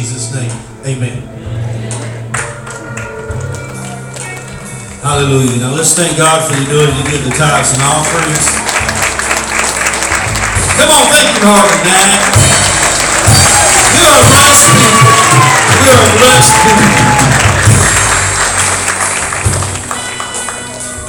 [0.00, 0.48] Jesus' name.
[0.88, 1.20] Amen.
[5.04, 5.60] Hallelujah.
[5.60, 8.48] Now let's thank God for the ability to give the tithes and offerings.
[10.80, 12.16] Come on, thank you, Lord, tonight.
[13.92, 15.12] You are blessed people.
[15.84, 16.96] You are blessed people.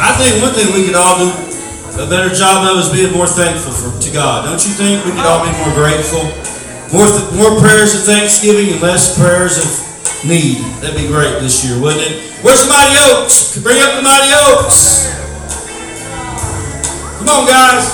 [0.04, 1.32] I think one thing we could all do
[1.96, 4.44] a better job of is being more thankful for, to God.
[4.44, 6.51] Don't you think we could all be more grateful?
[6.92, 7.08] More,
[7.40, 9.64] more prayers of thanksgiving and less prayers of
[10.28, 10.58] need.
[10.84, 12.20] That'd be great this year, wouldn't it?
[12.44, 13.58] Where's the mighty oaks?
[13.64, 15.08] Bring up the mighty oaks.
[17.18, 17.88] Come on, guys.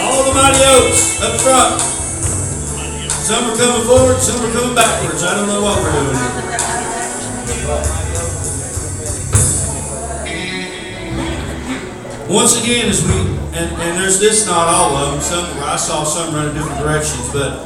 [0.00, 1.82] All the mighty oaks up front.
[3.20, 5.22] Some are coming forward, some are coming backwards.
[5.24, 6.16] I don't know what we're doing
[12.28, 13.14] Once again, as we
[13.56, 15.20] and, and there's this not all of them.
[15.20, 17.64] Some I saw some running different directions, but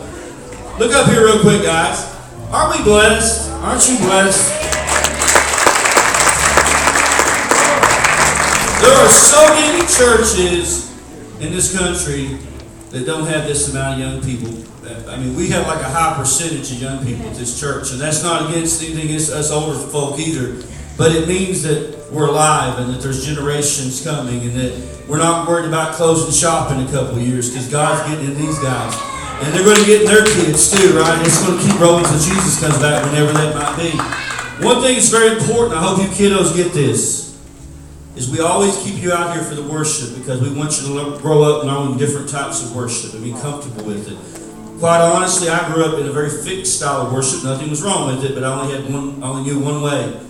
[0.78, 2.04] look up here real quick, guys.
[2.50, 3.50] Aren't we blessed?
[3.62, 4.52] Aren't you blessed?
[8.82, 10.90] There are so many churches
[11.40, 12.38] in this country
[12.90, 14.52] that don't have this amount of young people.
[15.08, 18.00] I mean, we have like a high percentage of young people at this church, and
[18.00, 20.62] that's not against anything against us older folk either.
[20.98, 25.48] But it means that we're alive and that there's generations coming, and that we're not
[25.48, 28.94] worried about closing shop in a couple years because God's getting in these guys,
[29.42, 31.20] and they're going to get their kids too, right?
[31.26, 33.90] It's going to keep rolling until Jesus comes back, whenever that might be.
[34.64, 35.74] One thing that's very important.
[35.74, 37.30] I hope you kiddos get this
[38.16, 41.18] is we always keep you out here for the worship because we want you to
[41.18, 44.78] grow up knowing different types of worship and be comfortable with it.
[44.78, 47.44] Quite honestly, I grew up in a very fixed style of worship.
[47.44, 50.20] Nothing was wrong with it, but I only had one, I only knew one way.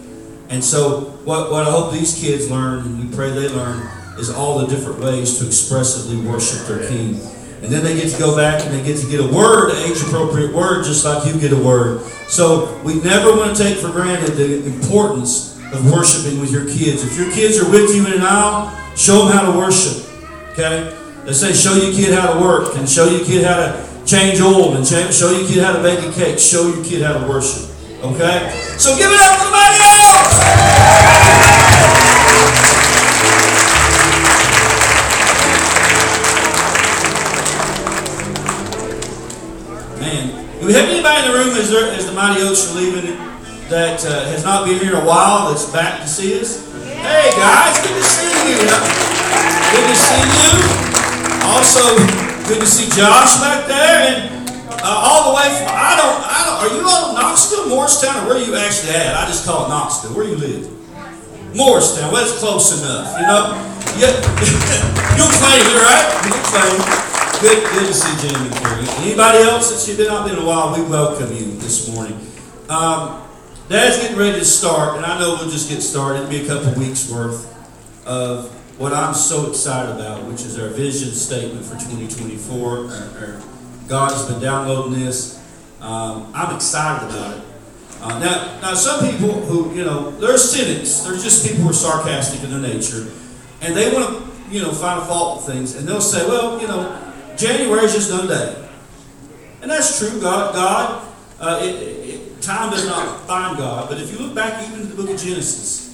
[0.50, 3.86] And so, what, what I hope these kids learn, and we pray they learn,
[4.18, 7.20] is all the different ways to expressively worship their King.
[7.62, 9.76] And then they get to go back and they get to get a word, an
[9.88, 12.02] age appropriate word, just like you get a word.
[12.26, 17.04] So, we never want to take for granted the importance of worshiping with your kids.
[17.04, 20.04] If your kids are with you in an aisle, show them how to worship.
[20.50, 20.96] Okay?
[21.24, 24.40] They say show your kid how to work and show your kid how to change
[24.40, 26.38] oil and change, show your kid how to bake a cake.
[26.40, 27.70] Show your kid how to worship.
[28.02, 28.50] Okay?
[28.78, 29.99] So give it up for somebody else!
[40.00, 43.16] Man, do we have anybody in the room as, there, as the Mighty Oaks leaving
[43.68, 46.66] that uh, has not been here in a while that's back to see us?
[47.00, 48.58] Hey guys, good to see you.
[49.70, 50.56] Good to see you.
[51.48, 51.96] Also,
[52.48, 54.39] good to see Josh back there, and
[54.82, 56.58] uh, all the way from I don't I don't.
[56.64, 59.14] Are you all in Knoxville, Morristown, or where are you actually at?
[59.16, 60.14] I just call it Knoxville.
[60.16, 60.66] Where you live?
[61.54, 62.12] Morristown.
[62.12, 63.12] Well, it's close enough.
[63.18, 63.42] You know.
[63.98, 64.14] Yeah.
[65.18, 66.06] You'll claim it, right?
[66.24, 67.10] You'll claim.
[67.40, 68.84] Good, good to see Jim and Carrie.
[69.00, 72.18] Anybody else that's been out there in a while, we welcome you this morning.
[72.68, 73.22] Um,
[73.70, 76.18] Dad's getting ready to start, and I know we'll just get started.
[76.18, 77.48] It'll be a couple weeks worth
[78.06, 82.68] of what I'm so excited about, which is our vision statement for 2024.
[82.68, 83.42] Our, our
[83.90, 85.36] God has been downloading this.
[85.80, 87.44] Um, I'm excited about it.
[88.00, 91.00] Uh, now, now, some people who, you know, they're cynics.
[91.00, 93.10] They're just people who are sarcastic in their nature.
[93.60, 95.74] And they want to, you know, find a fault with things.
[95.74, 98.68] And they'll say, well, you know, January is just another day.
[99.60, 100.20] And that's true.
[100.20, 101.08] God, God
[101.40, 103.88] uh, it, it, time does not find God.
[103.88, 105.90] But if you look back even to the book of Genesis,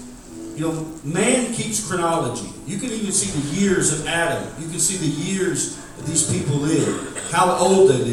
[0.54, 2.50] you know, man keeps chronology.
[2.66, 4.46] You can even see the years of Adam.
[4.60, 8.06] You can see the years these people lived, how old they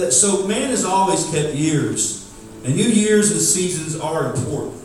[0.00, 2.18] that, so man has always kept years.
[2.64, 4.76] And new years and seasons are important.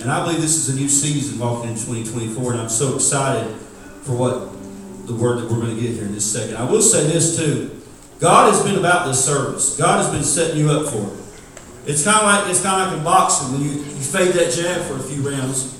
[0.00, 3.54] And I believe this is a new season walking in 2024, and I'm so excited
[4.02, 4.52] for what
[5.06, 6.56] the word that we're going to get here in this second.
[6.56, 7.80] I will say this too.
[8.18, 9.76] God has been about this service.
[9.76, 11.90] God has been setting you up for it.
[11.90, 14.52] It's kind of like it's kind of like in boxing when you, you fade that
[14.52, 15.72] jab for a few rounds,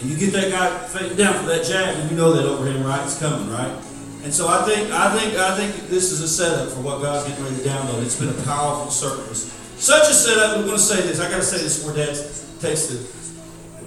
[0.00, 2.84] and you get that guy fading down for that jab, and you know that overhand
[2.84, 3.72] right is coming, right?
[4.24, 7.28] And so I think I think I think this is a setup for what God's
[7.28, 8.02] getting ready to download.
[8.02, 9.54] It's been a powerful service.
[9.78, 10.58] Such a setup.
[10.58, 11.20] We want to say this.
[11.20, 12.14] I got to say this before Dad
[12.60, 13.18] takes the.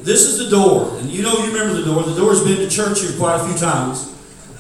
[0.04, 2.04] This is the door, and you know you remember the door.
[2.04, 4.08] The door's been to church here quite a few times.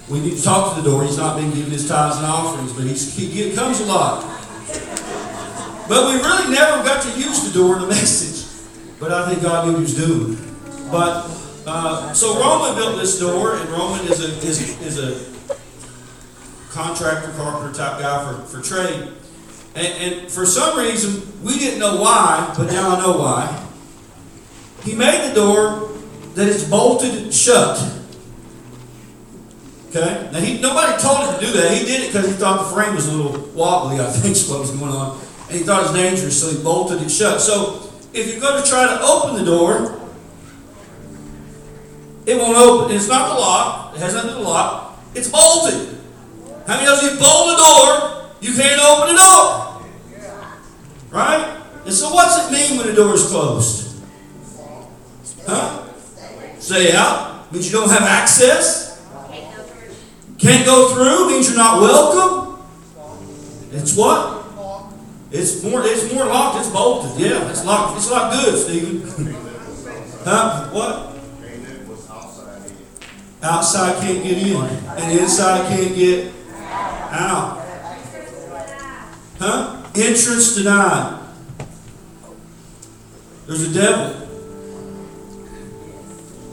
[0.07, 1.03] We need to talk to the door.
[1.03, 4.21] He's not been giving his tithes and offerings, but he's, he comes a lot.
[5.87, 8.47] But we really never got to use the door in the message.
[8.99, 10.37] But I think God knew what he was doing.
[10.91, 11.25] But
[11.65, 15.30] uh, so Roman built this door, and Roman is a is, is a
[16.71, 19.09] contractor, carpenter type guy for, for trade.
[19.75, 23.67] And, and for some reason, we didn't know why, but now I know why.
[24.83, 25.91] He made the door
[26.35, 27.77] that is bolted shut.
[29.89, 30.29] Okay?
[30.31, 31.77] Now, he, nobody told him to do that.
[31.77, 34.49] He did it because he thought the frame was a little wobbly, I think is
[34.49, 35.19] what was going on.
[35.49, 37.41] And he thought it was dangerous, so he bolted it shut.
[37.41, 39.99] So, if you're going to try to open the door,
[42.25, 42.95] it won't open.
[42.95, 43.95] It's not the lock.
[43.95, 44.99] It has nothing to the lock.
[45.15, 46.00] It's bolted.
[46.67, 49.81] How many if you bolt the door, you can't open the door?
[51.09, 51.57] Right?
[51.85, 54.03] And so what's it mean when the door is closed?
[55.47, 55.87] Huh?
[56.59, 57.51] Stay out?
[57.51, 59.03] Means you don't have access?
[60.37, 61.29] Can't go through?
[61.29, 62.63] Means you're not welcome?
[63.71, 64.45] It's what?
[65.31, 67.19] It's more it's more locked, it's bolted.
[67.19, 67.97] Yeah, it's locked.
[67.97, 69.33] It's locked good, Stephen.
[70.25, 70.69] huh?
[70.71, 71.07] What?
[73.43, 74.55] Outside can't get in.
[74.55, 76.31] And inside can't get
[77.11, 77.59] out.
[79.39, 79.83] Huh?
[79.95, 81.19] Entrance denied.
[83.47, 84.27] There's a devil.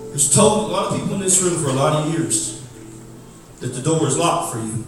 [0.08, 2.66] There's told a lot of people in this room for a lot of years
[3.60, 4.84] that the door is locked for you.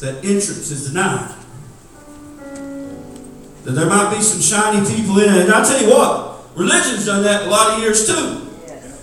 [0.00, 1.34] That entrance is denied.
[3.64, 5.42] That there might be some shiny people in it.
[5.42, 8.48] And I'll tell you what, religion's done that a lot of years too.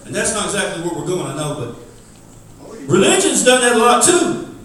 [0.05, 1.80] And that's not exactly where we're going, I know, but
[2.91, 4.55] religion's done that a lot too.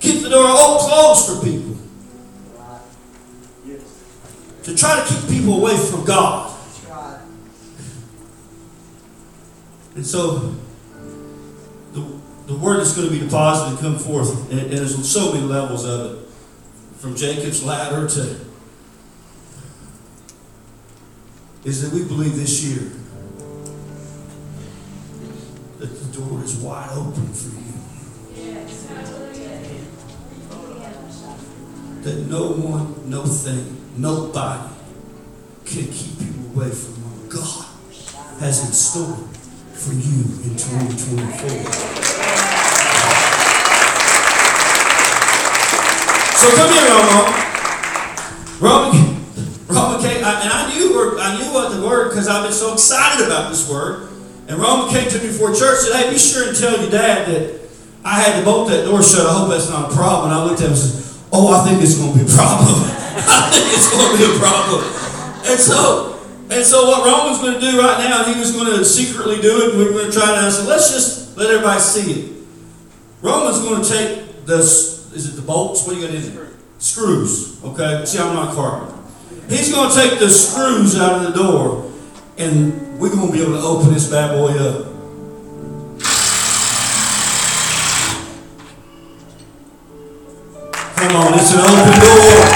[0.00, 1.76] Keep the door all closed for people.
[4.64, 6.54] To try to keep people away from God.
[9.94, 10.54] And so
[11.92, 15.44] the, the word that's going to be deposited and come forth, and, there's so many
[15.44, 16.28] levels of it.
[16.98, 18.40] From Jacob's ladder to
[21.64, 22.90] is that we believe this year
[26.48, 27.66] is wide open for you.
[32.02, 34.72] That no one, no thing, nobody
[35.66, 37.66] can keep you away from what God
[38.40, 39.16] has in store
[39.74, 41.48] for you in 2024.
[46.32, 47.20] So come here, Romo.
[48.60, 49.20] Roman,
[49.66, 53.26] Roman came, and I knew, I knew what the word because I've been so excited
[53.26, 54.07] about this word.
[54.48, 56.90] And Roman came to me before church and said, "Hey, be sure and tell your
[56.90, 57.60] dad that
[58.02, 59.26] I had to bolt that door shut.
[59.26, 61.68] I hope that's not a problem." And I looked at him and said, "Oh, I
[61.68, 62.80] think it's going to be a problem.
[63.28, 64.80] I think it's going to be a problem."
[65.44, 66.18] And so,
[66.48, 69.68] and so what Roman's going to do right now, he was going to secretly do
[69.68, 69.76] it.
[69.76, 70.32] We were going to try.
[70.32, 72.32] And I said, "Let's just let everybody see it."
[73.20, 75.86] Roman's going to take the is it the bolts?
[75.86, 76.46] What are you going to do?
[76.78, 77.62] Screws.
[77.64, 78.04] Okay.
[78.06, 78.94] See, I'm not carpenter.
[79.48, 81.90] He's going to take the screws out of the door,
[82.38, 84.84] and we're going to be able to open this bad boy up.
[90.96, 92.48] Come on, it's an open door.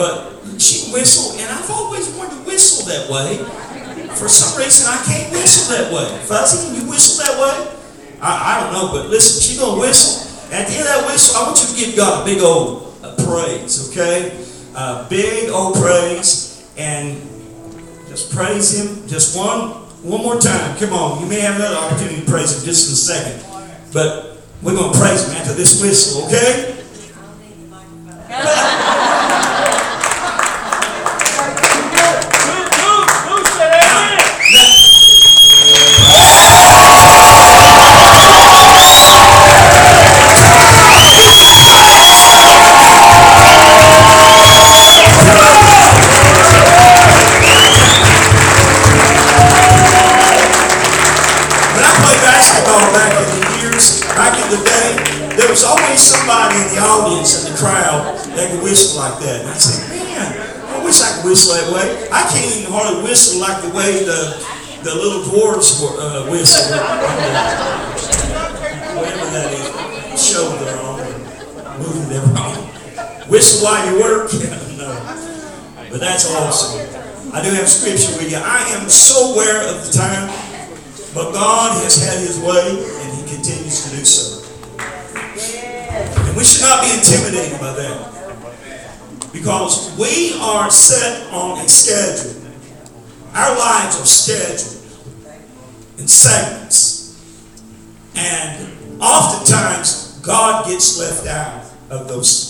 [0.00, 3.36] But she whistle, and I've always wanted to whistle that way.
[4.16, 6.08] For some reason, I can't whistle that way.
[6.24, 7.76] Fuzzy, can you whistle that way?
[8.22, 10.24] I, I don't know, but listen, she's gonna whistle.
[10.56, 12.96] At the end of that whistle, I want you to give God a big old
[13.04, 14.42] uh, praise, okay?
[14.74, 17.20] Uh, big old praise, and
[18.08, 19.06] just praise Him.
[19.06, 20.78] Just one, one more time.
[20.78, 24.40] Come on, you may have another opportunity to praise Him just in a second, but
[24.62, 26.78] we're gonna praise Him after this whistle, okay?
[73.40, 74.30] Whistle while you work?
[74.80, 74.92] No.
[75.90, 76.80] But that's awesome.
[77.34, 78.38] I do have scripture with you.
[78.38, 80.28] I am so aware of the time.
[81.14, 84.40] But God has had his way, and he continues to do so.
[85.92, 89.32] And We should not be intimidated by that.
[89.34, 92.40] Because we are set on a schedule.
[93.34, 94.80] Our lives are scheduled
[95.98, 97.20] in segments.
[98.16, 102.49] And oftentimes, God gets left out of those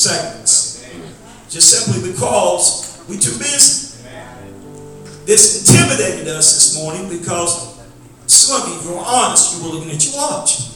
[0.00, 0.88] segments.
[1.48, 3.98] Just simply because we're too busy.
[5.26, 7.78] This intimidated us this morning because
[8.26, 10.70] some of you, if you were honest, you were looking at your watch.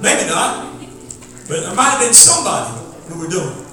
[0.00, 0.78] Maybe not.
[1.48, 2.78] But there might have been somebody
[3.08, 3.64] who were doing.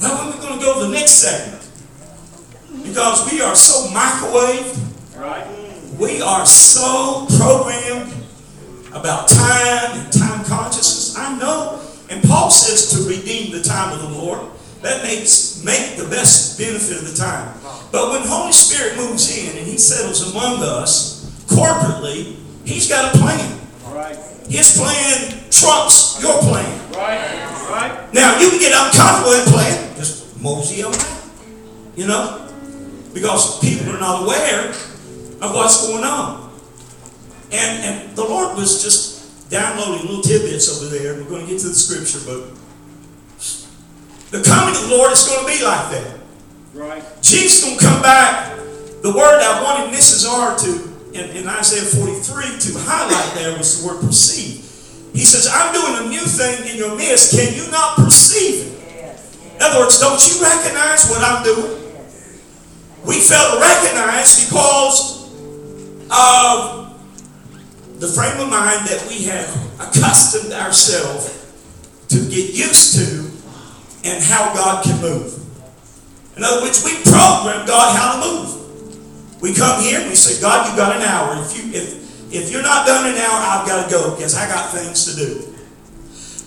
[0.00, 1.62] Well, when are we going to go to the next segment?
[2.82, 4.76] Because we are so microwaved.
[5.16, 5.46] Right.
[5.98, 8.19] We are so programmed
[8.92, 11.16] about time and time consciousness.
[11.16, 11.80] I know.
[12.10, 14.40] And Paul says to redeem the time of the Lord.
[14.82, 17.54] That makes make the best benefit of the time.
[17.92, 23.18] But when Holy Spirit moves in and He settles among us corporately, He's got a
[23.18, 23.60] plan.
[24.48, 26.92] His plan trumps your plan.
[28.12, 30.94] Now you can get uncomfortable with plan, just mosey on.
[31.94, 32.48] You know?
[33.14, 36.39] Because people are not aware of what's going on.
[37.52, 41.14] And and the Lord was just downloading little tidbits over there.
[41.14, 42.54] We're going to get to the scripture, but
[44.30, 46.20] the coming of the Lord is going to be like that.
[46.72, 47.02] Right.
[47.20, 48.56] Jesus going to come back.
[49.02, 50.28] The word I wanted Mrs.
[50.28, 54.62] R to in, in Isaiah 43 to highlight there was the word perceive.
[55.12, 57.34] He says, I'm doing a new thing in your midst.
[57.34, 59.56] Can you not perceive it?
[59.56, 61.76] In other words, don't you recognize what I'm doing?
[63.04, 65.26] We fail to recognize because
[66.10, 66.79] of
[68.00, 69.44] the frame of mind that we have
[69.78, 71.36] accustomed ourselves
[72.08, 73.28] to get used to
[74.08, 75.36] and how God can move.
[76.34, 78.56] In other words, we program God how to move.
[79.42, 81.36] We come here we say, God, you've got an hour.
[81.44, 82.00] If you if
[82.32, 85.04] if you're not done in an hour, I've got to go because I got things
[85.12, 85.44] to do.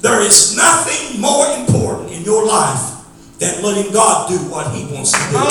[0.02, 2.98] There is nothing more important in your life
[3.38, 5.24] than letting God do what He wants to do.
[5.38, 5.44] When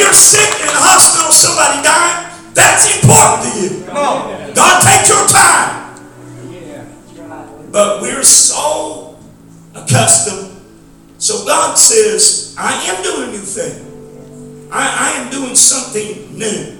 [0.00, 3.84] you're sick in the hospital, somebody dying, that's important to you.
[4.56, 5.94] God, take your time.
[7.70, 9.18] But we're so
[9.74, 10.60] accustomed.
[11.18, 14.68] So God says, I am doing a new thing.
[14.72, 16.78] I, I am doing something new.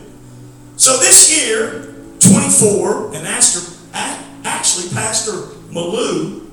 [0.76, 3.76] So this year, 24, and Pastor,
[4.44, 5.32] actually Pastor
[5.72, 6.50] Malou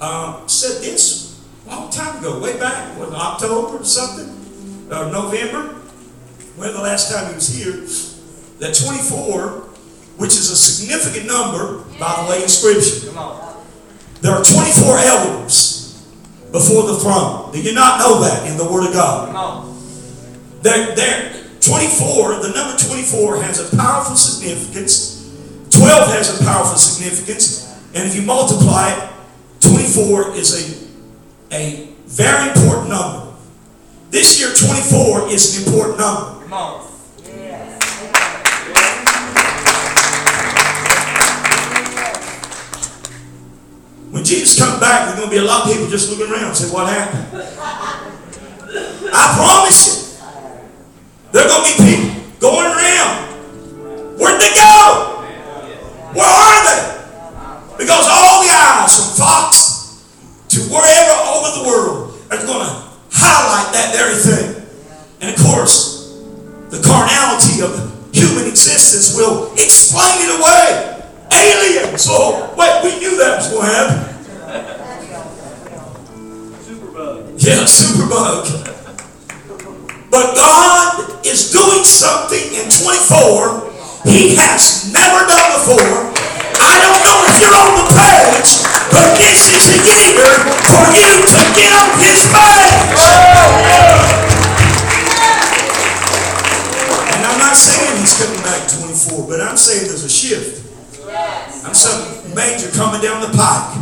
[0.00, 4.28] uh, said this a long time ago, way back, what, October or something,
[4.90, 5.79] or November,
[6.60, 7.72] when the last time he was here,
[8.60, 9.64] that 24,
[10.20, 13.08] which is a significant number, by the way, in Scripture.
[14.20, 16.04] There are 24 elders
[16.52, 17.50] before the throne.
[17.52, 19.32] Did you not know that in the Word of God?
[20.60, 25.16] There, there, 24, the number 24 has a powerful significance.
[25.70, 27.72] 12 has a powerful significance.
[27.94, 29.10] And if you multiply it,
[29.60, 33.32] 24 is a, a very important number.
[34.10, 36.39] This year, 24 is an important number.
[36.50, 36.58] When
[44.24, 46.56] Jesus comes back, there's going to be a lot of people just looking around and
[46.56, 47.24] say, What happened?
[49.14, 49.94] I promise you.
[51.30, 54.18] There are going to be people going around.
[54.18, 55.22] Where'd they go?
[56.18, 56.82] Where are they?
[57.78, 60.02] Because all the eyes from Fox
[60.48, 64.66] to wherever over the world are going to highlight that very thing.
[65.20, 65.89] And of course,
[66.70, 67.74] the carnality of
[68.14, 71.02] human existence will explain it away.
[71.30, 72.06] Aliens!
[72.08, 73.98] Oh, wait, we knew that was going to happen.
[76.62, 77.34] Superbug.
[77.42, 78.70] Yeah, superbug.
[80.10, 83.70] But God is doing something in 24
[84.10, 86.10] He has never done before.
[86.58, 88.50] I don't know if you're on the page,
[88.90, 90.26] but this is a year
[90.66, 94.09] for you to get on His page.
[99.08, 100.66] 24, but I'm saying there's a shift.
[101.64, 103.76] I'm something major coming down the pike.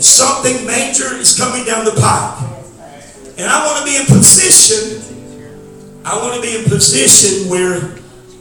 [0.00, 2.38] Something major is coming down the pike.
[3.38, 5.00] And I want to be in position,
[6.04, 7.96] I want to be in position where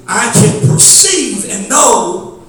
[0.08, 2.44] I can perceive and know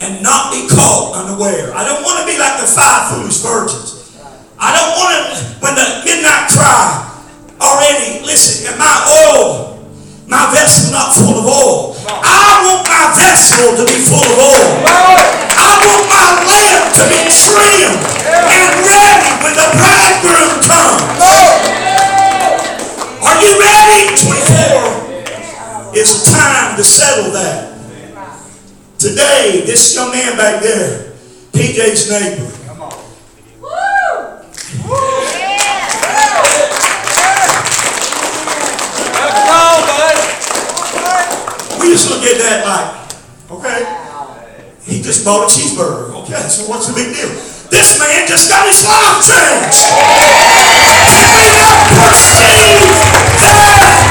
[0.00, 1.74] and not be caught unaware.
[1.74, 4.16] I don't want to be like the five foolish virgins.
[4.58, 7.10] I don't want to, when the midnight cry
[7.60, 9.73] already, listen, and my oil,
[10.26, 11.96] my vessel not full of oil.
[12.08, 14.72] I want my vessel to be full of oil.
[14.86, 21.20] I want my lamp to be trimmed and ready when the bridegroom comes.
[23.20, 24.16] Are you ready?
[24.16, 27.72] 24 It's time to settle that.
[28.98, 31.12] Today, this young man back there,
[31.52, 32.48] PJ's neighbor,
[42.44, 42.92] that like,
[43.56, 43.80] okay,
[44.84, 46.12] he just bought a cheeseburger.
[46.24, 47.28] Okay, so what's the big deal?
[47.72, 49.88] This man just got his life changed.
[49.88, 52.84] We not perceive
[53.40, 54.04] that?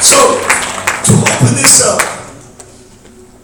[0.00, 0.40] So,
[1.04, 2.00] to open this up,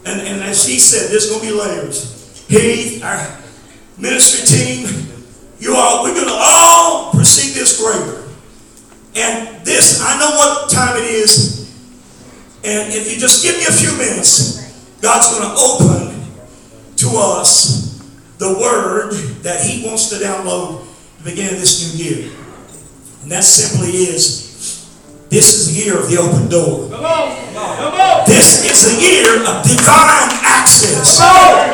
[0.05, 2.43] and, and as he said, there's going to be layers.
[2.49, 3.37] He, our
[3.97, 4.87] ministry team,
[5.59, 8.16] you all, we're going to all perceive this greater.
[9.17, 11.65] And this, I know what time it is.
[12.63, 14.61] And if you just give me a few minutes,
[15.01, 16.23] God's going to open
[16.97, 17.97] to us
[18.37, 20.85] the word that He wants to download
[21.19, 22.31] the beginning of this new year.
[23.23, 24.47] And that simply is
[25.29, 26.89] this is the year of the open door.
[26.89, 27.35] Come on.
[27.53, 28.23] Come on.
[28.27, 31.17] This is the year of divine access.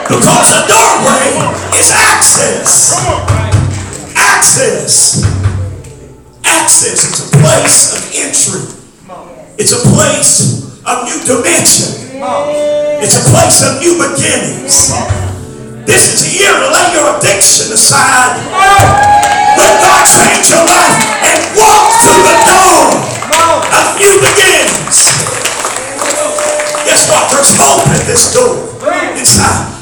[0.08, 2.96] Because the doorway is access.
[4.16, 5.43] Access.
[6.54, 8.62] Access is a place of entry.
[9.58, 12.14] It's a place of new dimension.
[13.02, 14.94] It's a place of new beginnings.
[15.90, 18.38] This is a year to lay your addiction aside.
[19.58, 23.02] Let God change your life and walk through the door
[23.74, 25.10] of new beginnings.
[26.86, 27.34] Guess what?
[27.34, 28.62] There's hope at this door.
[29.18, 29.74] Inside.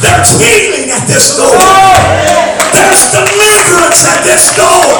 [0.00, 2.63] There's healing at this door.
[2.74, 4.98] There's deliverance at this door.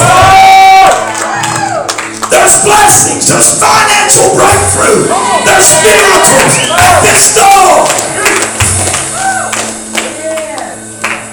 [2.31, 3.27] There's blessings.
[3.27, 5.11] There's financial breakthrough.
[5.43, 7.91] There's miracles at this door.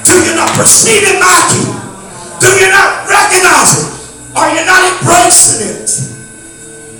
[0.01, 1.61] Do you not perceive it, Mikey?
[2.41, 3.87] Do you not recognize it?
[4.35, 5.89] Are you not embracing it?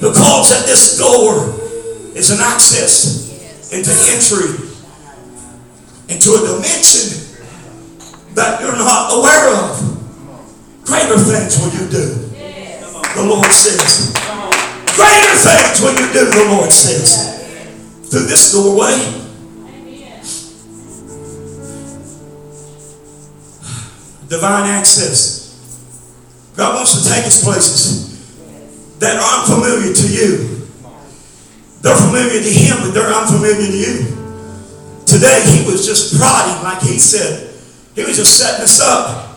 [0.01, 1.57] Because at this door
[2.13, 4.69] is an access into entry
[6.09, 7.30] into a dimension
[8.35, 9.91] that you're not aware of.
[10.83, 12.05] Greater things will you do,
[13.15, 14.13] the Lord says.
[14.95, 17.29] Greater things will you do, the Lord says.
[18.09, 18.97] Through this doorway.
[24.27, 25.41] Divine access.
[26.55, 30.67] God wants to take us places that are unfamiliar to you.
[31.81, 34.05] They're familiar to Him, but they're unfamiliar to you.
[35.05, 37.50] Today, He was just prodding, like He said.
[37.95, 39.35] He was just setting us up.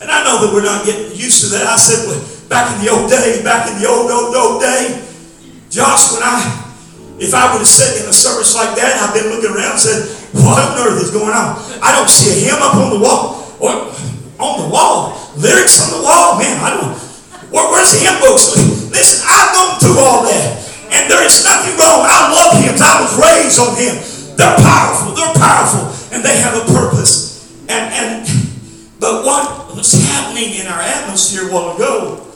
[0.00, 1.64] And I know that we're not getting used to that.
[1.64, 5.00] I said, well, back in the old day, back in the old, old, old day,
[5.72, 6.40] Josh, when I,
[7.16, 9.80] if I would have sat in a service like that, I've been looking around and
[9.80, 10.08] said,
[10.44, 11.56] what on earth is going on?
[11.80, 13.48] I don't see a hymn up on the wall.
[13.60, 13.92] Or
[14.40, 15.16] on the wall.
[15.36, 16.40] Lyrics on the wall.
[16.40, 16.92] Man, I don't,
[17.48, 18.56] where, where's the hymn books?
[18.92, 20.58] Listen, I've gone through all that.
[20.90, 22.02] And there is nothing wrong.
[22.02, 22.82] I love hymns.
[22.82, 23.94] I was raised on him.
[24.36, 25.12] They're powerful.
[25.12, 25.86] They're powerful.
[26.10, 27.29] And they have a purpose.
[27.70, 28.28] And, and,
[28.98, 32.26] but what was happening in our atmosphere a while ago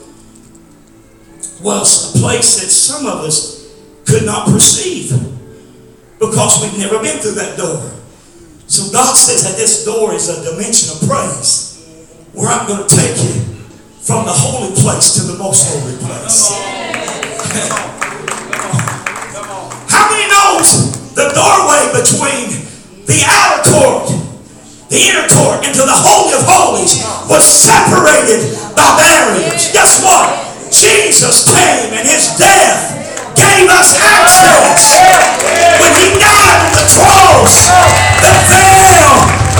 [1.61, 5.11] was a place that some of us could not perceive
[6.19, 7.91] because we've never been through that door.
[8.67, 11.83] So God says that this door is a dimension of praise
[12.33, 13.41] where I'm going to take you
[14.01, 16.51] from the holy place to the most holy place.
[19.89, 22.65] How many knows the doorway between
[23.05, 24.24] the outer court,
[24.95, 29.67] the inner court, into the holy of holies was separated by barriers?
[29.75, 30.39] Guess what?
[30.71, 32.95] Jesus came and his death
[33.35, 34.95] gave us access.
[35.83, 37.67] When he died on the cross,
[38.23, 39.15] the veil,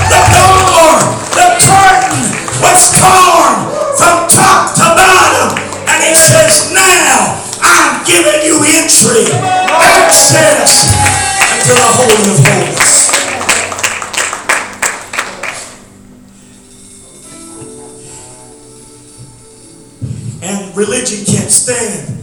[0.08, 0.91] the door,
[1.36, 2.24] the curtain
[2.63, 3.67] was torn
[4.00, 5.52] from top to bottom.
[5.91, 9.28] And he says, now I'm giving you entry,
[9.67, 10.95] access
[11.43, 13.14] into the Holy of Holies.
[20.76, 22.20] Religion can't stand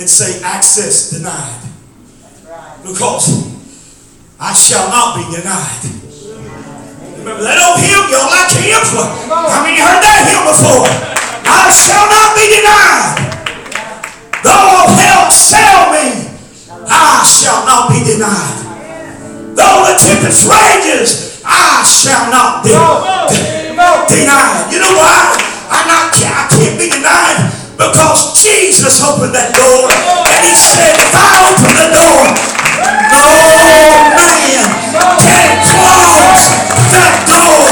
[0.00, 1.60] and say access denied.
[2.80, 3.52] Because
[4.40, 5.84] I shall not be denied.
[7.20, 8.08] Remember that old hymn?
[8.08, 8.96] Y'all like hymns?
[8.96, 10.88] How many heard that hymn before?
[11.44, 13.20] I shall not be denied.
[14.40, 16.32] Though hell sell me,
[16.88, 19.52] I shall not be denied.
[19.52, 22.72] Though the tempest rages, I shall not be
[24.08, 24.72] denied.
[24.72, 25.36] You know why?
[25.68, 31.12] I'm not, I can't be denied because Jesus opened that door and he said, if
[31.16, 32.28] I open the door,
[33.08, 33.24] no
[34.12, 34.68] man
[35.16, 36.44] can close
[36.92, 37.64] that door.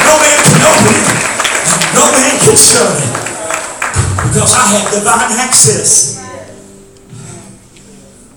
[0.00, 2.40] No man can open it.
[2.40, 2.88] it shut.
[2.88, 3.12] It.
[4.32, 6.24] Because I have divine access.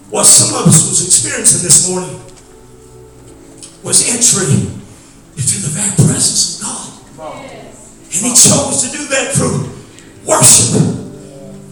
[0.09, 2.19] What some of us was experiencing this morning
[3.83, 4.75] was entry
[5.37, 6.67] into the very presence of
[7.17, 7.56] God.
[8.17, 9.69] And he chose to do that through
[10.25, 10.81] worship,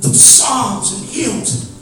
[0.02, 1.74] through psalms and hymns.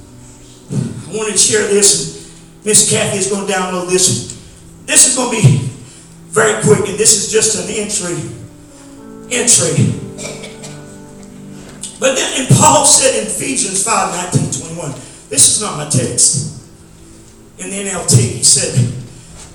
[0.72, 2.32] I wanted to share this,
[2.64, 4.40] Miss Kathy is going to download this.
[4.86, 5.58] This is going to be
[6.30, 8.16] very quick, and this is just an entry.
[9.30, 10.00] Entry.
[12.00, 14.92] But then, and Paul said in Ephesians 5 19, 21,
[15.30, 16.62] this is not my text.
[17.60, 18.74] In the NLT, he said,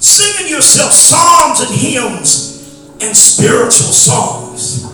[0.00, 4.87] singing yourself psalms and hymns and spiritual songs.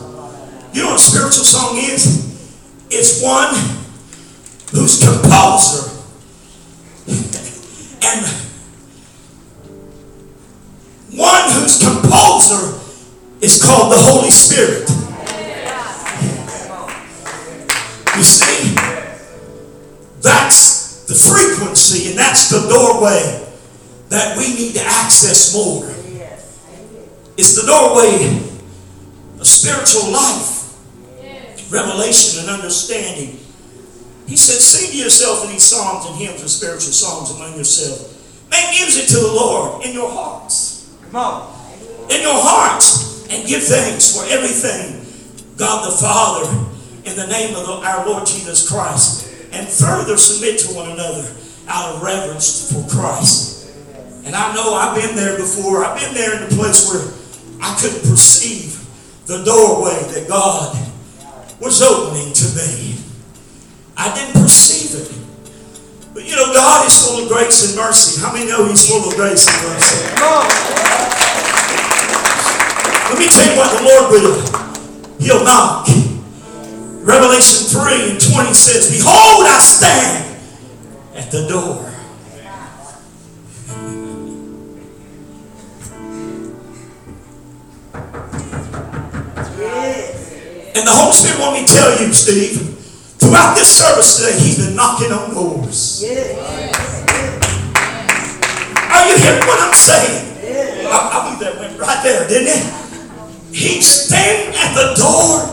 [0.75, 2.27] You know what a spiritual song is?
[2.91, 3.55] It's one
[4.73, 5.89] whose composer
[8.03, 8.27] and
[11.15, 12.81] one whose composer
[13.41, 14.91] is called the Holy Spirit.
[18.17, 18.75] You see,
[20.21, 23.47] that's the frequency and that's the doorway
[24.09, 25.85] that we need to access more.
[27.37, 28.41] It's the doorway
[29.39, 30.64] of spiritual life,
[31.75, 33.39] revelation, and understanding.
[34.27, 38.15] He said, Sing to yourself in these psalms and hymns and spiritual songs among yourself.
[38.51, 40.89] Make music to the Lord in your hearts.
[41.11, 41.51] Come on.
[42.09, 43.27] In your hearts.
[43.29, 45.03] And give thanks for everything.
[45.57, 46.49] God the Father,
[47.05, 49.27] in the name of the, our Lord Jesus Christ.
[49.53, 51.27] And further submit to one another
[51.69, 53.75] out of reverence for Christ.
[54.25, 55.85] And I know I've been there before.
[55.85, 57.03] I've been there in the place where
[57.61, 58.81] I couldn't perceive
[59.27, 60.77] the doorway that God
[61.61, 62.97] was opening to me.
[63.97, 65.11] I didn't perceive it.
[66.13, 68.21] But you know, God is full of grace and mercy.
[68.21, 70.05] How many know He's full of grace and mercy?
[73.11, 75.19] Let me tell you what the Lord will.
[75.21, 75.89] He'll knock.
[77.05, 80.37] Revelation 3 and 20 says, Behold, I stand
[81.15, 81.95] at the door.
[90.75, 92.59] And the Holy Spirit want me to tell you, Steve,
[93.23, 96.03] throughout this service today, He's been knocking on doors.
[96.03, 96.09] Are
[99.07, 100.35] you hearing what I'm saying?
[100.91, 102.67] I, I believe that went right there, didn't it?
[103.55, 105.47] He stand at the door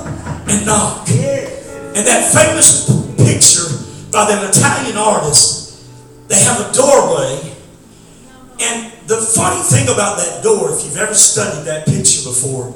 [0.49, 1.07] and knock.
[1.07, 3.69] And that famous picture
[4.11, 5.85] by that Italian artist,
[6.29, 7.53] they have a doorway.
[8.59, 12.73] And the funny thing about that door, if you've ever studied that picture before,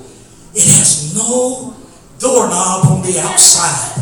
[0.53, 1.75] it has no
[2.25, 4.01] doorknob on the outside.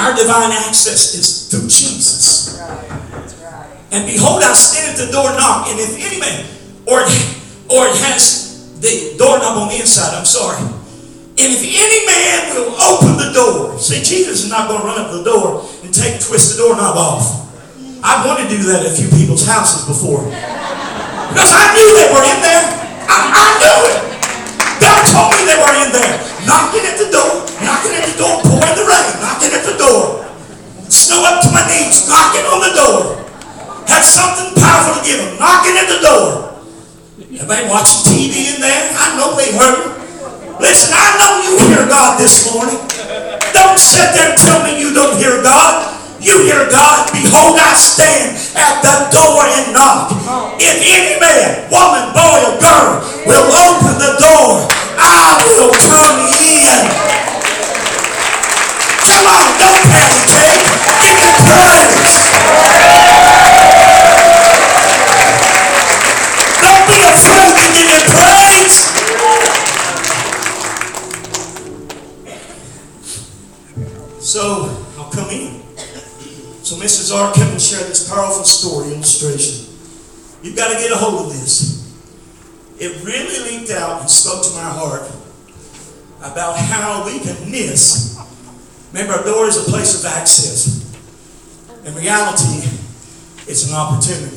[0.00, 2.56] Our divine access is through Jesus.
[3.92, 5.68] And behold, I stand at the door knock.
[5.68, 6.48] And if any man,
[6.88, 7.04] or
[7.68, 10.56] or it has the doorknob on the inside, I'm sorry.
[10.56, 14.98] And if any man will open the door, see, Jesus is not going to run
[14.98, 17.52] up the door and take twist the doorknob off.
[18.02, 20.24] I've wanted to do that at a few people's houses before.
[20.24, 22.89] Because I knew they were in there.
[23.10, 23.98] I, I knew it.
[24.78, 26.14] God told me they were in there.
[26.46, 30.24] Knocking at the door, knocking at the door, pouring the rain, knocking at the door.
[30.86, 32.98] Snow up to my knees, knocking on the door.
[33.90, 36.24] Had something powerful to give them, knocking at the door.
[37.20, 38.94] Everybody watching TV in there?
[38.94, 40.00] I know they heard.
[40.60, 42.78] Listen, I know you hear God this morning.
[43.52, 45.99] Don't sit there and tell me you don't hear God.
[46.20, 47.08] You hear God.
[47.12, 50.12] Behold, I stand at the door and knock.
[50.28, 50.52] Oh.
[50.60, 54.68] If any man, woman, boy, or girl will open the door,
[55.00, 56.76] I will come in.
[59.00, 60.60] Come on, don't hesitate.
[61.00, 62.79] Give me praise.
[76.80, 77.14] Mrs.
[77.14, 79.68] R, come and share this powerful story illustration.
[80.42, 81.76] You've got to get a hold of this.
[82.80, 85.02] It really leaped out and spoke to my heart
[86.24, 88.18] about how we can miss.
[88.94, 90.88] Remember, a door is a place of access.
[91.84, 92.64] In reality,
[93.46, 94.36] it's an opportunity.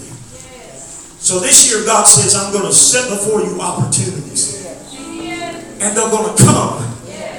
[1.23, 4.65] So this year, God says, I'm going to set before you opportunities.
[5.79, 6.83] And they're going to come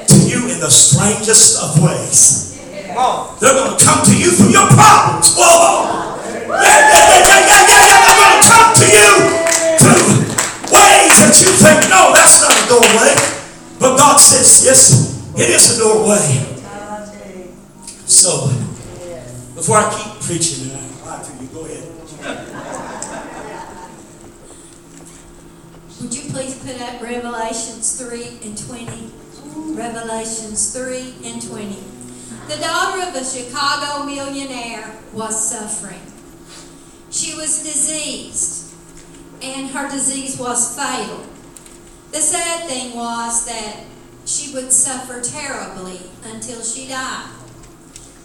[0.08, 2.53] to you in the strangest of ways.
[2.94, 5.34] They're going to come to you through your problems.
[5.34, 6.14] Whoa!
[6.46, 7.98] Yeah, yeah, yeah, yeah, yeah, yeah.
[8.06, 9.10] They're going to come to you
[9.82, 10.06] through
[10.70, 13.18] ways that you think, no, that's not a doorway.
[13.80, 16.54] But God says, yes, it is a doorway.
[18.06, 18.46] So,
[19.56, 21.90] before I keep preaching, and I lie to you, go ahead.
[26.00, 29.10] Would you please put up Revelations 3 and 20?
[29.74, 31.93] Revelations 3 and 20.
[32.46, 36.02] The daughter of a Chicago millionaire was suffering.
[37.10, 38.74] She was diseased,
[39.40, 41.24] and her disease was fatal.
[42.12, 43.84] The sad thing was that
[44.26, 47.30] she would suffer terribly until she died.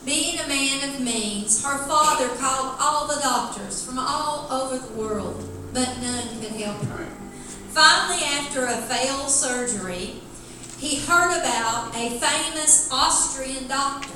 [0.04, 4.94] Being a man of means, her father called all the doctors from all over the
[4.96, 7.08] world, but none could help her.
[7.70, 10.22] Finally, after a failed surgery,
[10.80, 14.14] he heard about a famous Austrian doctor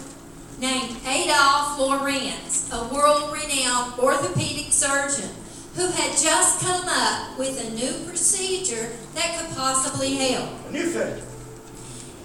[0.60, 5.30] named Adolf Lorenz, a world renowned orthopedic surgeon
[5.76, 10.50] who had just come up with a new procedure that could possibly help.
[10.70, 11.22] A new thing.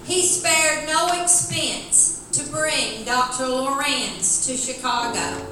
[0.04, 3.46] He spared no expense to bring Dr.
[3.46, 5.46] Lorenz to Chicago.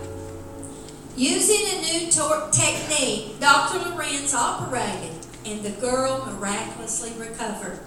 [1.17, 3.79] Using a new tor- technique, Dr.
[3.91, 7.81] Lorenz operated, and the girl miraculously recovered.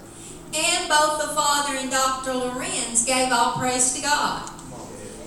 [0.54, 2.34] And both the father and Dr.
[2.34, 4.50] Lorenz gave all praise to God.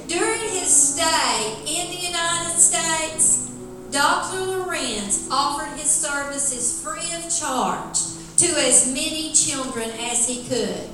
[0.07, 3.49] During his stay in the United States,
[3.91, 4.41] Dr.
[4.41, 7.99] Lorenz offered his services free of charge
[8.37, 10.89] to as many children as he could.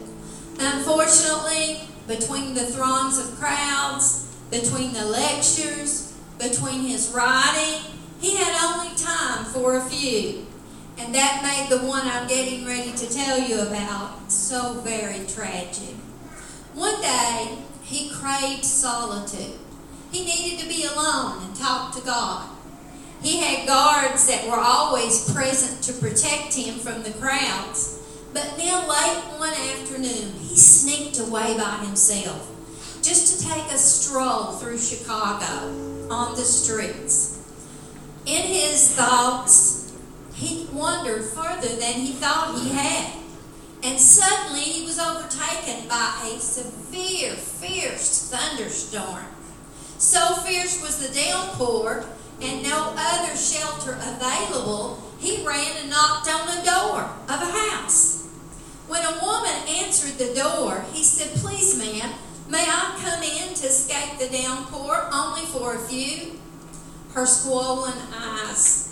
[0.59, 7.81] Unfortunately, between the throngs of crowds, between the lectures, between his writing,
[8.19, 10.45] he had only time for a few.
[10.99, 15.95] And that made the one I'm getting ready to tell you about so very tragic.
[16.73, 19.59] One day, he craved solitude.
[20.11, 22.49] He needed to be alone and talk to God.
[23.21, 27.97] He had guards that were always present to protect him from the crowds.
[28.33, 32.55] But now, late one afternoon, he sneaked away by himself
[33.01, 37.37] just to take a stroll through Chicago on the streets.
[38.25, 39.78] In his thoughts,
[40.39, 43.13] he wandered further than he thought he had.
[43.83, 49.25] And suddenly he was overtaken by a severe, fierce thunderstorm.
[49.97, 52.05] So fierce was the downpour
[52.41, 58.25] and no other shelter available, he ran and knocked on the door of a house.
[58.87, 62.13] When a woman answered the door, he said, Please, ma'am,
[62.47, 66.39] may I come in to escape the downpour only for a few?
[67.13, 68.88] Her swollen eyes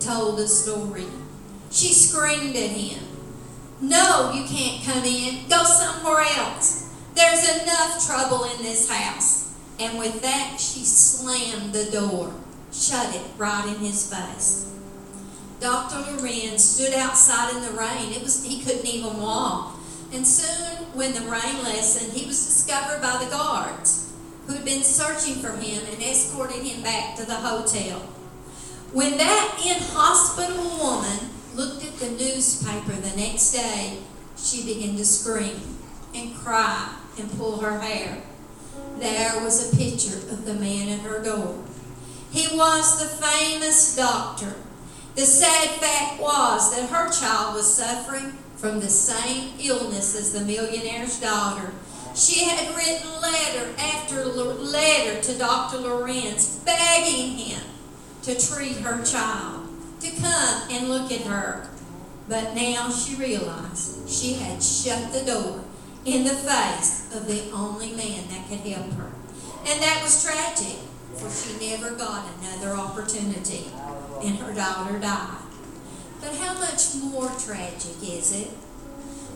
[0.00, 1.06] told a story.
[1.70, 3.02] She screamed at him,
[3.80, 5.48] No, you can't come in.
[5.48, 6.94] Go somewhere else.
[7.14, 9.54] There's enough trouble in this house.
[9.80, 12.34] And with that, she slammed the door,
[12.72, 14.72] shut it right in his face.
[15.60, 15.98] Dr.
[16.12, 18.12] Lorenz stood outside in the rain.
[18.12, 19.76] It was he couldn't even walk.
[20.12, 24.12] And soon, when the rain lessened, he was discovered by the guards
[24.46, 28.02] who had been searching for him and escorted him back to the hotel.
[28.92, 33.98] When that inhospitable woman looked at the newspaper the next day,
[34.38, 35.60] she began to scream
[36.14, 38.22] and cry and pull her hair.
[38.98, 41.62] There was a picture of the man at her door.
[42.30, 44.54] He was the famous doctor.
[45.16, 50.40] The sad fact was that her child was suffering from the same illness as the
[50.40, 51.72] millionaire's daughter.
[52.14, 55.76] She had written letter after letter to Dr.
[55.76, 57.60] Lorenz begging him
[58.22, 59.68] to treat her child,
[60.00, 61.68] to come and look at her.
[62.28, 65.64] But now she realized she had shut the door
[66.04, 69.10] in the face of the only man that could help her.
[69.66, 70.78] And that was tragic,
[71.14, 73.70] for she never got another opportunity,
[74.22, 75.42] and her daughter died.
[76.20, 78.50] But how much more tragic is it?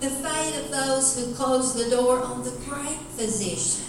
[0.02, 3.86] The fate of those who close the door on the great physician,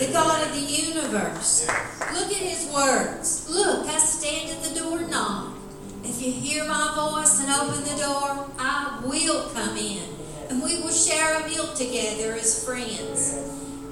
[0.00, 1.64] the God of the universe.
[2.12, 3.48] Look at his words.
[3.48, 5.54] Look, I stand at the door knock.
[6.02, 10.02] If you hear my voice and open the door, I will come in
[10.50, 13.38] and we will share a meal together as friends.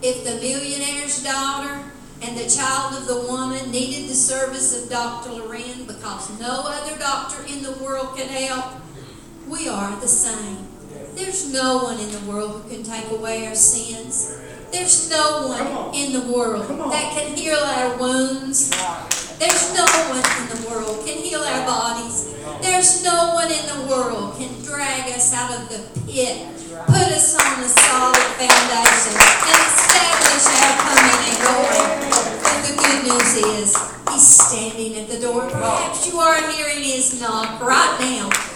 [0.02, 1.85] If the millionaire's daughter
[2.22, 5.30] and the child of the woman needed the service of Dr.
[5.30, 8.82] Loren because no other doctor in the world can help,
[9.46, 10.75] we are the same.
[11.16, 14.37] There's no one in the world who can take away our sins.
[14.70, 18.68] There's no one in the world that can heal our wounds.
[19.40, 22.37] There's no one in the world can heal our bodies.
[22.61, 26.37] There's no one in the world can drag us out of the pit,
[26.85, 31.87] put us on a solid foundation, and establish our coming and going.
[32.44, 33.72] And the good news is,
[34.12, 35.48] He's standing at the door.
[35.48, 38.56] Perhaps you are hearing His knock right now.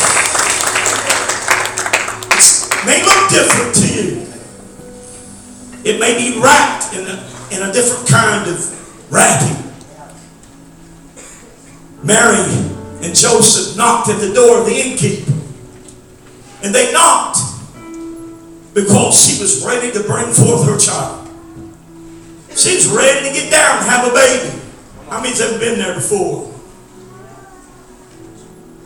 [25.61, 26.49] been there before?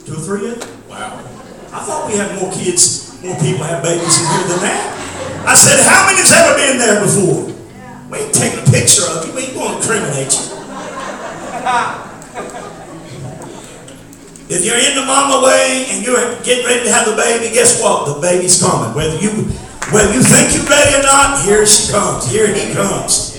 [0.04, 0.68] Two or three of you?
[0.92, 1.24] Wow.
[1.72, 4.84] I thought we had more kids, more people have babies in here than that.
[5.48, 7.48] I said, how many's ever been there before?
[8.12, 9.32] We ain't taking a picture of you.
[9.34, 10.44] We ain't going to incriminate you.
[14.48, 17.82] If you're in the mama way and you're getting ready to have the baby, guess
[17.82, 18.14] what?
[18.14, 18.94] The baby's coming.
[18.94, 19.32] Whether you
[19.90, 22.30] whether you think you're ready or not, here she comes.
[22.30, 23.35] Here he comes.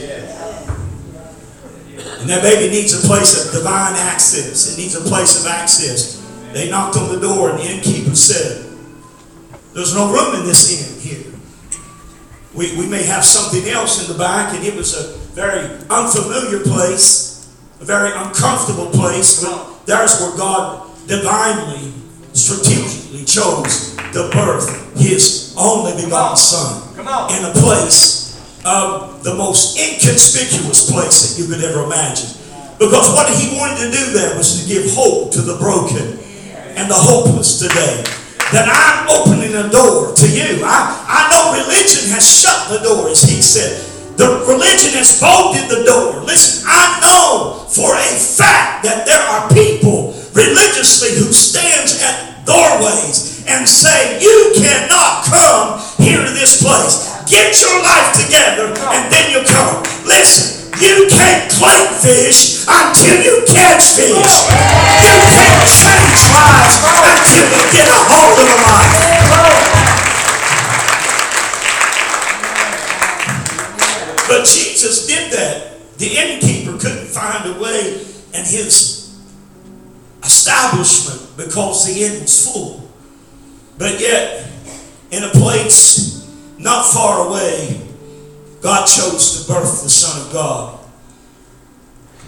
[2.26, 4.74] And that baby needs a place of divine access.
[4.74, 6.20] It needs a place of access.
[6.52, 8.66] They knocked on the door and the innkeeper said,
[9.72, 11.32] There's no room in this inn here.
[12.52, 16.64] We, we may have something else in the back, and it was a very unfamiliar
[16.64, 17.48] place,
[17.80, 21.92] a very uncomfortable place, but there's where God divinely,
[22.32, 26.82] strategically chose to birth his only begotten son
[27.30, 28.25] in a place
[28.66, 32.34] of the most inconspicuous place that you could ever imagine.
[32.82, 36.18] Because what he wanted to do there was to give hope to the broken
[36.74, 38.02] and the hopeless today.
[38.52, 40.62] That I'm opening a door to you.
[40.62, 43.82] I, I know religion has shut the door, as he said.
[44.18, 46.22] The religion has bolted the door.
[46.22, 53.42] Listen, I know for a fact that there are people religiously who stands at doorways
[53.48, 57.15] and say, you cannot come here to this place.
[57.26, 59.82] Get your life together and then you'll come.
[60.06, 64.14] Listen, you can't claim fish until you catch fish.
[64.14, 68.94] You can't change lives until you get a hold of a life.
[74.28, 75.98] But Jesus did that.
[75.98, 79.18] The innkeeper couldn't find a way, and his
[80.22, 82.88] establishment because the inn was full.
[83.78, 84.48] But yet,
[85.10, 86.15] in a place
[86.66, 87.80] not far away,
[88.60, 90.80] God chose to birth the Son of God.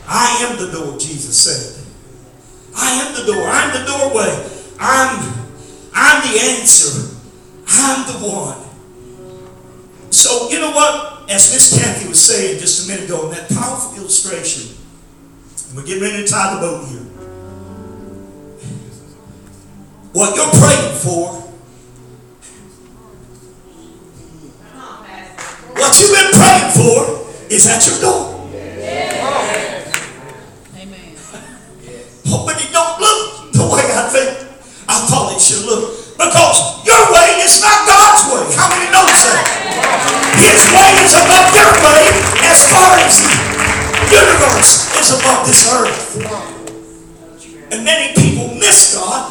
[0.07, 1.85] I am the door, Jesus said.
[2.77, 3.42] I am the door.
[3.44, 4.31] I'm the doorway.
[4.79, 5.35] I'm,
[5.92, 7.16] I'm the answer.
[7.66, 8.64] I'm the one.
[10.12, 11.29] So, you know what?
[11.29, 14.77] As Miss Kathy was saying just a minute ago in that powerful illustration,
[15.74, 17.01] we're getting ready to tie the boat here.
[20.12, 21.48] What you're praying for,
[25.79, 28.35] what you've been praying for, is at your door.
[30.75, 31.07] Amen.
[32.29, 34.37] Oh, but it don't look the way I think
[34.91, 35.97] I thought it should look.
[36.19, 38.43] Because your way is not God's way.
[38.59, 39.47] How many know that?
[40.35, 42.11] His way is above your way
[42.43, 43.33] as far as the
[44.12, 46.19] universe is above this earth.
[47.71, 49.31] And many people miss God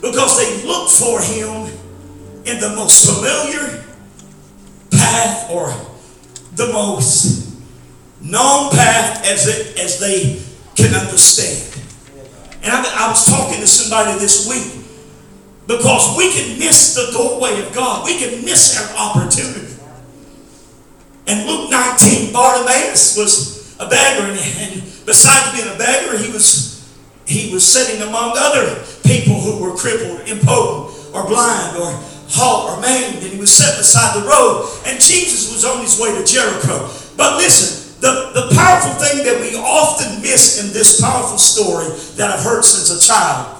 [0.00, 1.68] because they look for him
[2.46, 3.84] in the most familiar
[5.08, 5.72] path or
[6.54, 7.48] the most
[8.20, 10.42] known path as, it, as they
[10.74, 11.64] can understand.
[12.62, 14.84] And I, I was talking to somebody this week
[15.66, 18.04] because we can miss the doorway of God.
[18.04, 19.74] We can miss our opportunity.
[21.26, 26.68] And Luke 19, Bartimaeus was a beggar, and, and besides being a beggar, he was
[27.26, 31.92] he was sitting among other people who were crippled, impotent, or blind, or
[32.28, 34.68] halt, or maimed, and he was set beside the road.
[34.86, 36.88] And Jesus was on his way to Jericho.
[37.16, 42.30] But listen, the, the powerful thing that we often miss in this powerful story that
[42.30, 43.56] I've heard since a child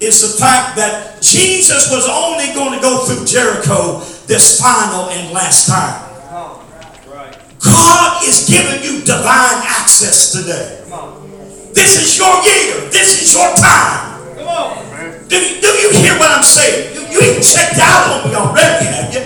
[0.00, 5.32] is the fact that Jesus was only going to go through Jericho this final and
[5.32, 6.06] last time.
[7.60, 10.80] God is giving you divine access today.
[11.74, 12.88] This is your year.
[12.90, 14.89] This is your time.
[15.30, 16.92] Do, do you hear what I'm saying?
[16.92, 19.22] You, you ain't checked out on me already, have you?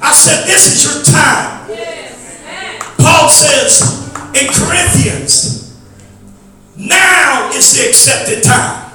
[0.00, 1.68] I said, this is your time.
[2.96, 5.76] Paul says in Corinthians,
[6.76, 8.90] now is the accepted time.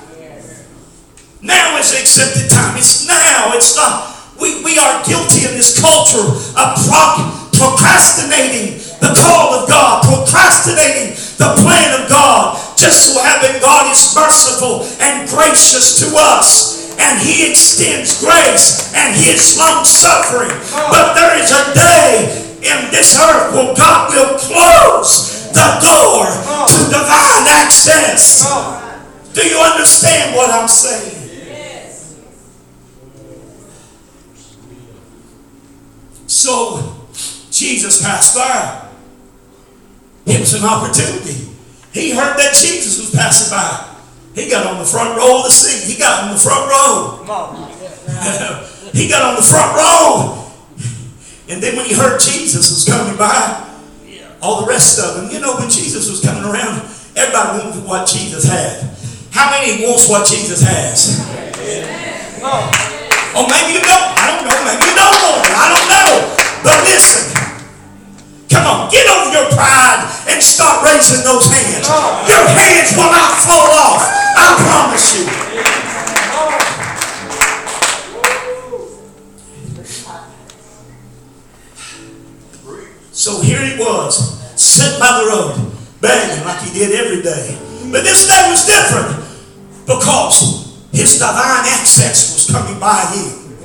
[1.43, 2.75] Now is the accepted time.
[2.75, 3.53] It's now.
[3.53, 4.17] It's not.
[4.41, 11.13] We, we are guilty in this culture of pro- procrastinating the call of God, procrastinating
[11.37, 12.66] the plan of God.
[12.77, 16.95] Just so happen God is merciful and gracious to us.
[17.01, 20.51] And He extends grace and his long suffering.
[20.51, 20.89] Oh.
[20.91, 26.65] But there is a day in this earth where God will close the door oh.
[26.69, 28.45] to divine access.
[28.45, 28.83] Oh.
[29.33, 31.15] Do you understand what I'm saying?
[36.25, 37.05] So
[37.51, 38.89] Jesus passed by.
[40.25, 41.46] It was an opportunity.
[41.97, 43.89] He heard that Jesus was passing by.
[44.37, 45.89] He got on the front row of the seat.
[45.89, 47.25] He got on the front row.
[48.93, 50.45] he got on the front row.
[51.49, 53.65] And then when he heard Jesus was coming by,
[54.45, 56.85] all the rest of them, you know, when Jesus was coming around,
[57.17, 58.93] everybody wanted what Jesus had.
[59.33, 61.17] How many wants what Jesus has?
[63.33, 64.07] Oh, maybe you don't.
[64.21, 64.59] I don't know.
[64.69, 65.53] Maybe you don't want it.
[65.57, 66.13] I don't know.
[66.61, 67.56] But listen.
[68.49, 71.87] Come on, get over your pride and start raising those hands.
[72.27, 74.03] Your hands will not fall off.
[74.37, 75.25] I promise you.
[83.11, 87.57] So here he was, sitting by the road, begging like he did every day.
[87.91, 89.25] But this day was different
[89.87, 93.57] because his divine access was coming by him.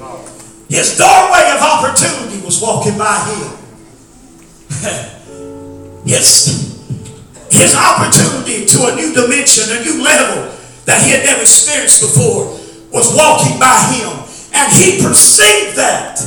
[0.69, 3.62] His doorway of opportunity was walking by him.
[6.05, 6.75] his,
[7.51, 10.51] his opportunity to a new dimension, a new level
[10.87, 12.59] that he had never experienced before
[12.91, 14.11] was walking by him.
[14.55, 16.19] And he perceived that.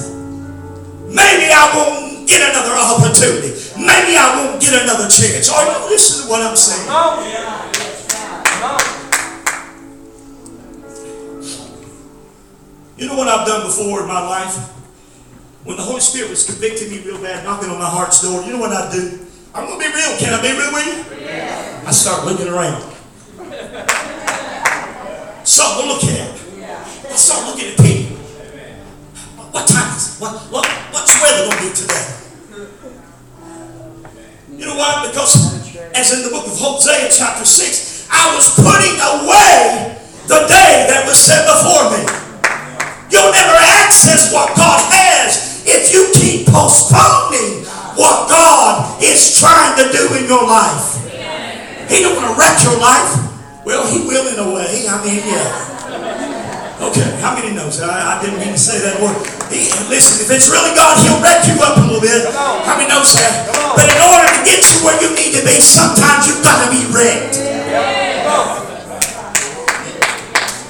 [1.11, 3.51] Maybe I won't get another opportunity.
[3.75, 5.51] Maybe I won't get another chance.
[5.51, 6.87] Are you listening to what I'm saying?
[12.97, 14.74] You know what I've done before in my life?
[15.65, 18.53] When the Holy Spirit was convicting me real bad, knocking on my heart's door, you
[18.53, 19.17] know what I do?
[19.49, 20.13] I'm going to be real.
[20.21, 21.01] Can I be real with you?
[21.89, 22.85] I start looking around.
[25.41, 26.37] Something to look at.
[27.09, 28.13] I start looking at people.
[29.49, 30.21] What time is it?
[30.21, 32.13] What, what, what's the weather going to be today?
[34.53, 35.09] You know why?
[35.09, 35.33] Because,
[35.97, 39.97] as in the book of Hosea, chapter 6, I was putting away
[40.29, 42.05] the day that was set before me.
[43.09, 47.65] You'll never access what God has if you keep postponing
[47.97, 51.01] what God is trying to do in your life.
[51.89, 53.25] He don't want to wreck your life.
[53.65, 54.85] Well, he will in a way.
[54.87, 55.65] I mean, yeah.
[56.75, 57.79] Okay, how many knows?
[57.79, 59.15] I, I didn't mean to say that word.
[59.47, 62.29] He, listen, if it's really God, he'll wreck you up a little bit.
[62.35, 63.47] How many knows that?
[63.79, 66.69] But in order to get you where you need to be, sometimes you've got to
[66.69, 67.39] be wrecked.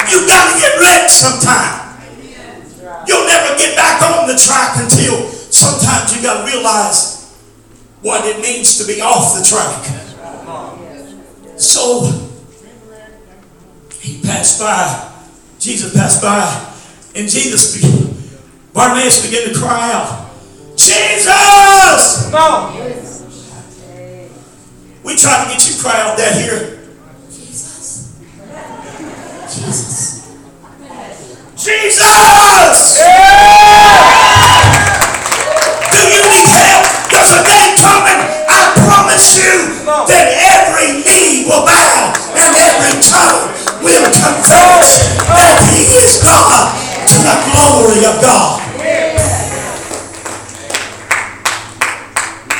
[0.07, 1.84] You've got to get wrecked sometime.
[3.07, 7.33] You'll never get back on the track until sometimes you got to realize
[8.01, 9.85] what it means to be off the track.
[11.57, 12.11] So
[14.01, 15.11] he passed by.
[15.57, 16.45] Jesus passed by,
[17.15, 18.13] and Jesus, began,
[18.71, 20.29] Bartimaeus began to cry out,
[20.75, 22.29] Jesus!
[22.29, 22.75] Come on.
[25.03, 26.83] We try to get you to cry out that here.
[27.31, 28.19] Jesus.
[29.49, 30.04] Jesus.
[31.65, 33.01] Jesus!
[35.89, 36.85] Do you need help?
[37.09, 38.21] There's a day coming.
[38.45, 43.49] I promise you that every knee will bow and every tongue
[43.81, 46.77] will confess that He is God
[47.09, 48.61] to the glory of God.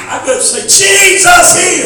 [0.10, 1.85] I better say, Jesus here.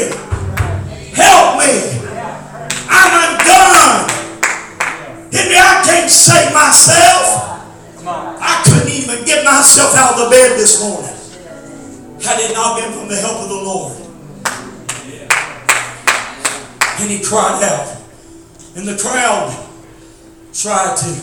[6.69, 8.05] Myself.
[8.05, 11.15] I couldn't even get myself out of the bed this morning
[12.21, 13.93] had it not been from the help of the Lord.
[16.99, 17.97] And he cried out.
[18.75, 19.49] And the crowd
[20.53, 21.21] tried to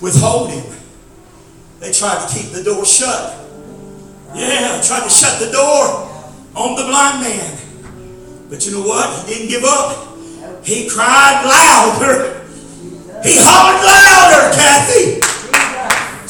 [0.00, 0.64] withhold him.
[1.80, 3.34] They tried to keep the door shut.
[4.34, 6.06] Yeah, tried to shut the door
[6.54, 7.58] on the blind man.
[8.50, 9.26] But you know what?
[9.26, 10.16] He didn't give up.
[10.64, 12.47] He cried louder.
[13.22, 15.18] He hollered louder, Kathy.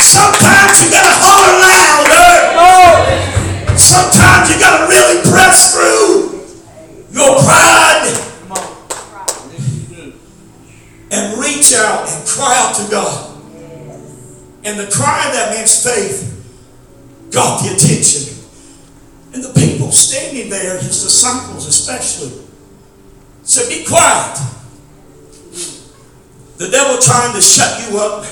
[0.00, 2.56] Sometimes you gotta holler louder.
[3.76, 6.40] Sometimes you gotta really press through
[7.12, 8.08] your pride
[11.10, 13.36] and reach out and cry out to God.
[14.64, 16.24] And the cry of that man's faith
[17.30, 18.34] got the attention.
[19.34, 22.32] And the people standing there, his disciples especially,
[23.42, 24.38] said, Be quiet.
[26.58, 28.26] The devil trying to shut you up.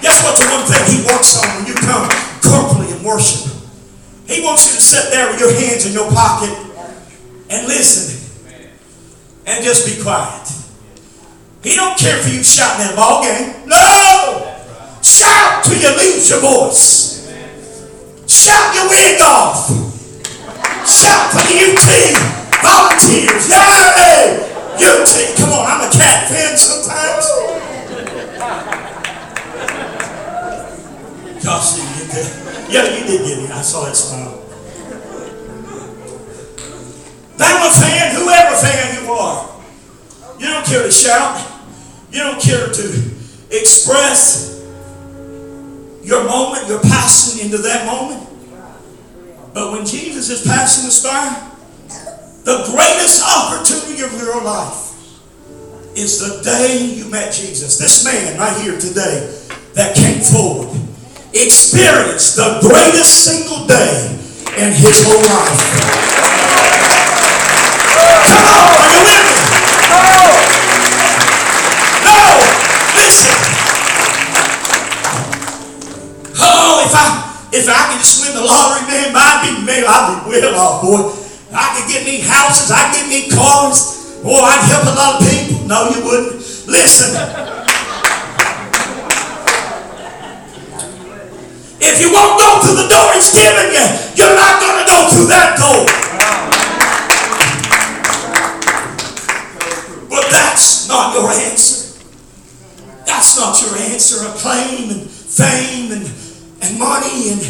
[0.00, 0.32] Guess what?
[0.40, 2.08] The one thing he wants on when you come
[2.40, 3.52] corporally and worship.
[4.26, 6.56] He wants you to sit there with your hands in your pocket
[7.50, 8.16] and listen
[9.44, 10.48] and just be quiet.
[11.62, 13.68] He don't care for you shouting at a ball game.
[13.68, 14.56] No!
[15.02, 17.28] Shout till you lose your voice.
[18.26, 19.68] Shout your wig off.
[20.88, 21.84] Shout for the UT
[22.64, 23.50] volunteers.
[23.50, 24.51] Yay!
[24.76, 25.36] UT.
[25.36, 27.26] Come on, I'm a cat fan sometimes.
[31.62, 32.66] See, you get that?
[32.70, 33.50] Yeah, you did get it.
[33.52, 34.42] I saw that smile.
[37.38, 39.62] Bama fan, whoever fan you are,
[40.40, 41.38] you don't care to shout.
[42.10, 43.10] You don't care to
[43.52, 44.60] express
[46.02, 48.28] your moment, your passing into that moment.
[49.54, 51.51] But when Jesus is passing the by,
[52.44, 54.90] the greatest opportunity of your life
[55.94, 57.78] is the day you met Jesus.
[57.78, 59.30] This man right here today
[59.74, 60.74] that came forward
[61.32, 64.18] experienced the greatest single day
[64.58, 65.62] in his whole life.
[69.78, 70.32] Come on?
[72.02, 72.18] No,
[72.98, 73.30] listen.
[76.42, 77.06] Oh, if I
[77.52, 80.82] if I could just win the lottery, man, I'd be man, I'd be well off,
[80.82, 81.21] boy.
[81.52, 84.16] I could get me houses, I'd get me cars.
[84.22, 85.66] Boy, I'd help a lot of people.
[85.68, 86.40] No, you wouldn't.
[86.64, 87.12] Listen.
[91.84, 94.98] If you won't go through the door he's given you, you're not going to go
[95.10, 95.82] through that door.
[100.08, 101.98] But that's not your answer.
[103.04, 104.24] That's not your answer.
[104.24, 106.06] Acclaim and fame and,
[106.62, 107.42] and money and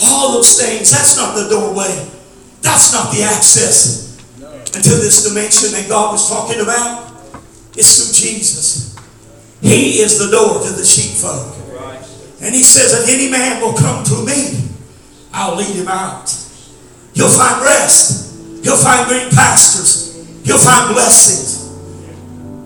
[0.00, 0.90] all those things.
[0.90, 2.11] That's not the doorway.
[2.62, 4.16] That's not the access
[4.74, 7.12] into this dimension that God was talking about.
[7.76, 8.96] It's through Jesus.
[9.60, 11.58] He is the door to the sheepfold.
[12.40, 14.68] And he says, if any man will come to me,
[15.32, 16.26] I'll lead him out.
[17.14, 18.64] He'll find rest.
[18.64, 20.26] He'll find green pastures.
[20.44, 21.70] He'll find blessings.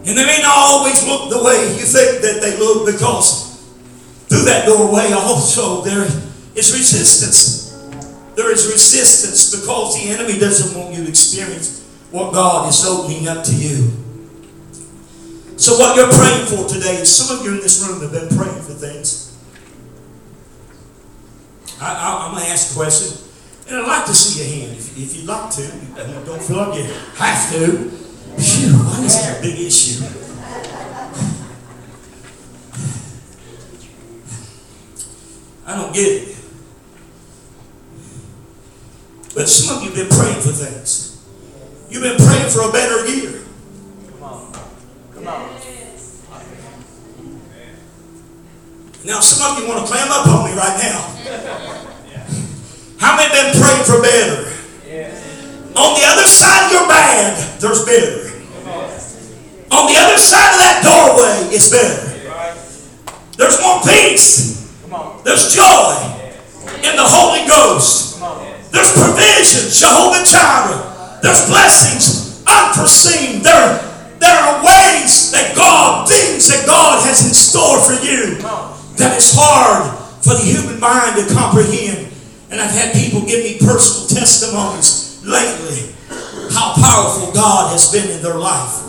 [0.08, 3.60] And they may not always look the way you think that they look because
[4.28, 6.04] through that doorway also there
[6.54, 7.55] is resistance.
[8.36, 13.26] There is resistance because the enemy doesn't want you to experience what God is opening
[13.28, 13.90] up to you.
[15.56, 18.60] So, what you're praying for today, some of you in this room have been praying
[18.60, 19.32] for things.
[21.80, 23.24] I, am going to ask a question,
[23.68, 25.62] and I'd like to see your hand if, if you'd like to.
[25.62, 26.84] You don't feel like you
[27.16, 27.88] have to.
[28.36, 30.04] Phew, why is that a big issue?
[35.66, 36.35] I don't get it.
[39.36, 41.20] But some of you have been praying for things.
[41.90, 43.44] You've been praying for a better year.
[44.08, 44.52] Come on.
[45.12, 45.60] Come on.
[49.04, 50.98] Now, some of you want to clam up on me right now.
[52.96, 54.48] How many been praying for better?
[55.76, 58.40] On the other side of your bad, there's better.
[59.70, 62.08] On the other side of that doorway, it's better.
[63.36, 64.72] There's more peace.
[65.24, 65.92] There's joy
[66.80, 68.05] in the Holy Ghost.
[68.76, 71.20] There's provision, Jehovah Jireh.
[71.24, 73.40] There's blessings unforeseen.
[73.40, 73.80] There,
[74.20, 78.36] there are ways that God, things that God has in store for you
[79.00, 82.12] that is hard for the human mind to comprehend.
[82.50, 85.96] And I've had people give me personal testimonies lately
[86.52, 88.84] how powerful God has been in their life,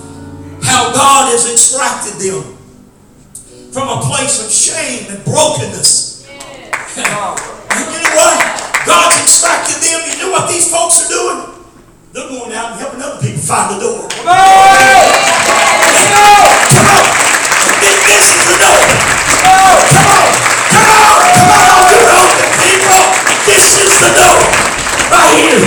[0.63, 2.43] how God has extracted them
[3.71, 6.27] from a place of shame and brokenness.
[7.85, 8.35] You know what?
[8.85, 10.01] God's extracted them.
[10.09, 11.53] You know what these folks are doing?
[12.13, 14.09] They're going out and helping other people find the door.
[14.09, 15.07] Come on!
[15.93, 17.05] Come on!
[17.77, 18.81] This, this is the door.
[19.29, 19.77] Come on!
[19.93, 20.29] Come on!
[20.73, 21.21] Come on!
[21.37, 21.93] Come on!
[21.93, 23.05] You open people.
[23.45, 24.39] This is the door.
[25.13, 25.61] Right here.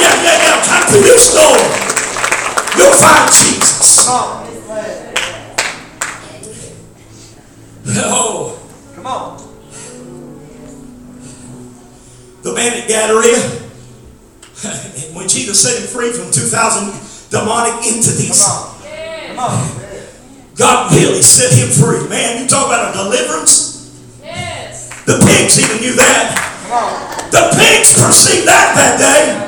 [0.00, 0.64] Yeah, yeah, yeah.
[0.64, 1.60] Come through this door.
[2.78, 4.08] You'll find Jesus.
[4.08, 4.48] Oh.
[8.94, 9.41] Come on.
[12.42, 13.22] The man at Gadara,
[15.14, 19.62] when Jesus set him free from 2,000 demonic entities, Come on.
[20.56, 22.06] God really set him free.
[22.08, 23.88] Man, you talk about a deliverance?
[24.22, 24.90] Yes.
[25.06, 26.36] The pigs even knew that.
[27.32, 29.38] The pigs perceived that that day.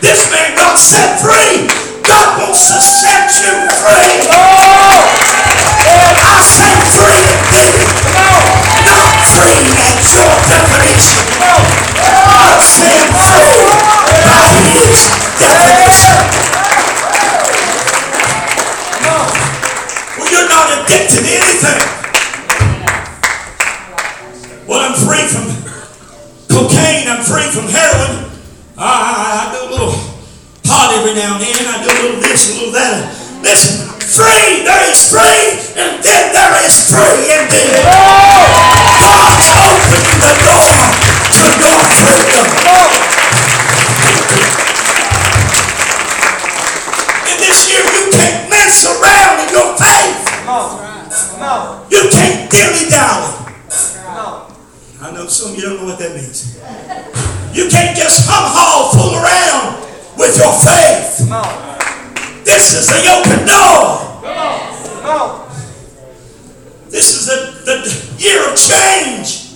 [0.00, 1.89] This man got set free.
[2.10, 4.18] God to set you free.
[4.34, 5.06] Oh!
[6.18, 7.86] I say free indeed.
[8.82, 11.22] Not free at your definition.
[12.02, 13.62] I'm saying free
[14.26, 14.98] by his
[15.38, 16.18] definition.
[20.18, 21.99] Well, you're not addicted to anything.
[37.50, 40.70] God's opening the door
[41.34, 42.46] to your freedom.
[47.26, 50.30] And this year you can't mess around in your faith.
[51.90, 53.34] You can't dilly dally.
[55.02, 56.54] I know some you don't know what that means.
[57.52, 59.82] You can't just hum haw, fool around
[60.16, 61.26] with your faith.
[62.44, 64.09] This is the open door.
[66.90, 67.76] This is the, the
[68.18, 69.54] year of change,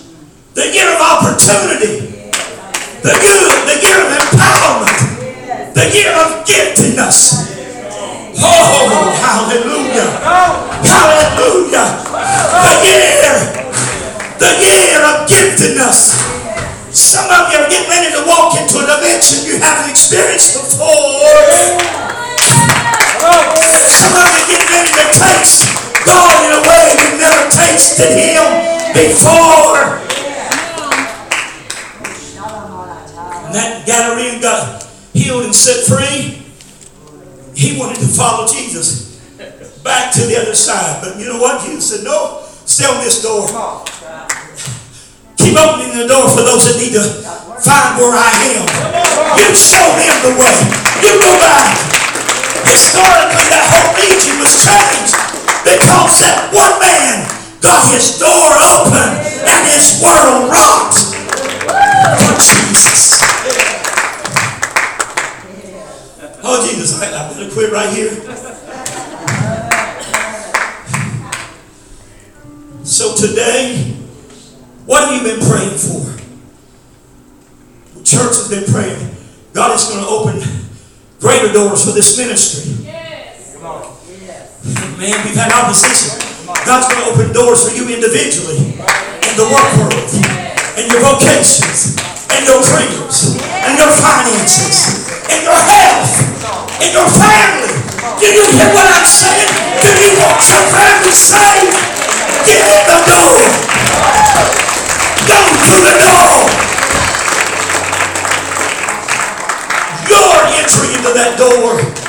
[0.55, 2.31] the year of opportunity,
[3.03, 7.43] the year, the year of empowerment, the year of giftedness.
[8.39, 10.15] Oh, hallelujah!
[10.79, 12.07] Hallelujah!
[12.55, 13.35] The year,
[14.39, 16.15] the year of giftedness.
[16.95, 21.19] Some of you are getting ready to walk into a dimension you haven't experienced before.
[23.91, 28.13] Some of you are getting ready to taste God in a way you've never tasted
[28.13, 28.45] Him
[28.93, 30.05] before.
[33.45, 36.45] And that Gadarene got healed and set free.
[37.55, 39.17] He wanted to follow Jesus
[39.83, 41.01] back to the other side.
[41.01, 41.65] But you know what?
[41.65, 43.49] Jesus said, No, stay on this door.
[45.37, 47.05] Keep opening the door for those that need to
[47.61, 48.65] find where I am.
[49.41, 50.53] You show them the way.
[51.01, 51.81] You go back.
[52.65, 57.25] Historically, that whole region was changed because that one man
[57.59, 59.17] got his door open
[59.49, 61.01] and his world rocked
[62.21, 63.17] for oh, Jesus.
[66.45, 68.13] Oh, Jesus, I, I better quit right here.
[72.85, 73.95] So today,
[74.85, 76.05] what have you been praying for?
[77.97, 79.15] The church has been praying.
[79.53, 80.41] God is going to open
[81.19, 82.84] greater doors for this ministry.
[84.95, 86.15] Man, we've had opposition.
[86.63, 88.63] God's going to open doors for you individually
[89.27, 90.07] in the work world,
[90.79, 91.99] in your vocations,
[92.31, 96.15] in your careers, in your finances, in your health,
[96.79, 97.75] in your family.
[98.23, 99.51] Do you hear what I'm saying?
[99.83, 101.75] Do you want your family saved?
[102.47, 103.35] Get the door.
[105.27, 106.39] Go through the door.
[110.07, 112.04] Your entry into that door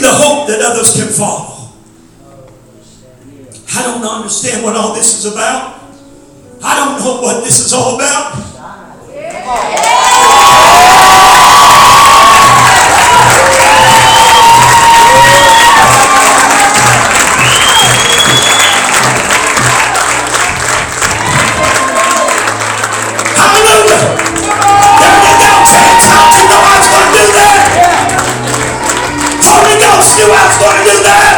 [0.00, 1.70] the hope that others can follow.
[3.76, 5.80] I don't understand what all this is about.
[6.62, 8.40] I don't know what this is all about.
[30.20, 31.32] Knew I was going to do that.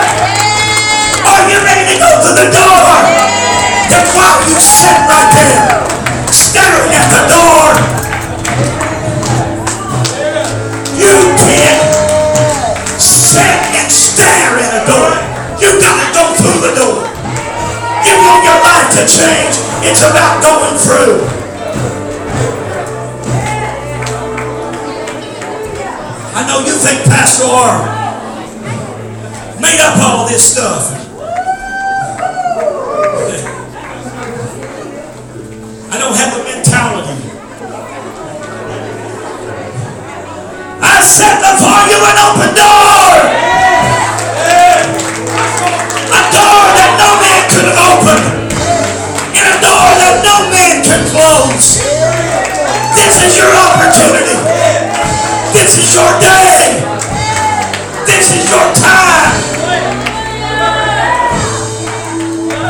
[1.22, 2.82] Are you ready to go to the door?
[3.86, 5.86] Then while you sit right there,
[6.34, 7.62] staring at the door,
[10.98, 15.14] you can't sit and stare at a door.
[15.62, 17.06] You gotta go through the door.
[18.02, 19.62] You want your life to change.
[19.86, 21.22] It's about going through.
[26.34, 28.01] I know you think Pastor R
[29.62, 30.90] made up all this stuff.
[35.86, 37.14] I don't have the mentality.
[40.82, 43.06] I set the you an open door.
[46.10, 48.18] A door that no man could open.
[49.30, 51.78] And a door that no man can close.
[52.98, 54.42] This is your opportunity.
[55.54, 56.82] This is your day.
[58.10, 59.01] This is your time.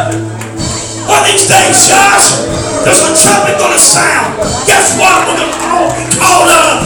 [0.03, 2.43] One of these days, Josh,
[2.83, 4.35] there's a trumpet gonna sound.
[4.67, 5.31] Guess what?
[5.31, 6.83] We're gonna all be called up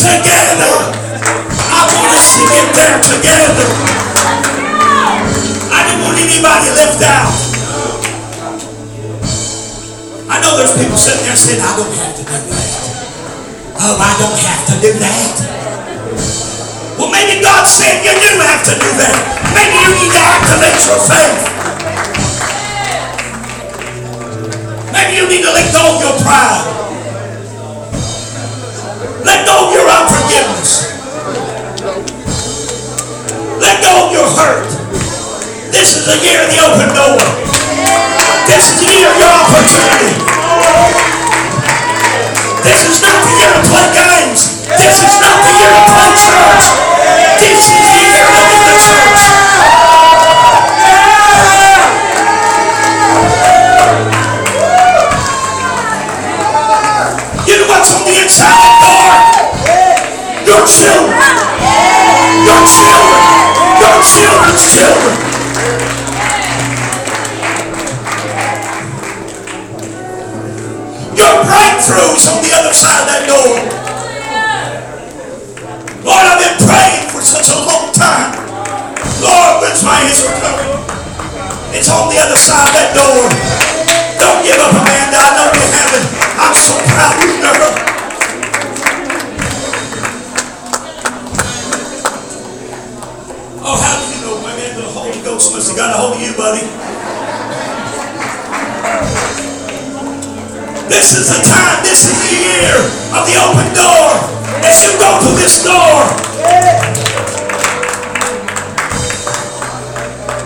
[0.00, 0.96] together.
[1.60, 3.68] I want to see it there together.
[5.76, 7.36] I didn't want anybody left out.
[10.32, 12.72] I know there's people sitting there saying, I don't have to do that.
[13.76, 15.36] Oh, I don't have to do that.
[16.96, 19.20] Well, maybe God said you do have to do that.
[19.52, 21.53] Maybe you need to activate your faith.
[24.94, 26.62] Maybe you need to let go of your pride.
[29.26, 30.94] Let go of your unforgiveness.
[33.58, 34.70] Let go of your hurt.
[35.74, 37.18] This is the year of the open door.
[38.46, 40.14] This is the year of your opportunity.
[42.62, 44.62] This is not the year to play games.
[44.78, 46.64] This is not the year to play church.
[47.42, 49.43] This is the year to do the church.
[64.04, 65.16] Your children's children.
[71.48, 73.56] breakthroughs on the other side of that door.
[76.04, 78.44] Lord, I've been praying for such a long time.
[79.24, 80.68] Lord, when's my answer coming?
[81.72, 83.24] It's on the other side of that door.
[84.20, 85.16] Don't give up, Amanda.
[85.16, 86.04] I know you have it.
[86.44, 87.93] I'm so proud of you, girl.
[93.64, 94.76] Oh, how do you know, my man?
[94.76, 96.60] The Holy Ghost must have got a hold of you, buddy.
[100.92, 102.76] This is the time, this is the year
[103.16, 104.20] of the open door.
[104.68, 105.96] As you go through this door,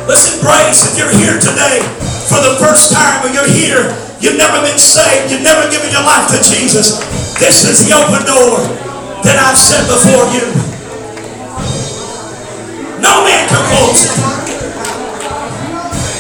[0.06, 1.82] listen, Brace, if you're here today
[2.30, 6.06] for the first time or you're here, you've never been saved, you've never given your
[6.06, 7.02] life to Jesus,
[7.42, 8.62] this is the open door
[9.26, 10.67] that I've set before you.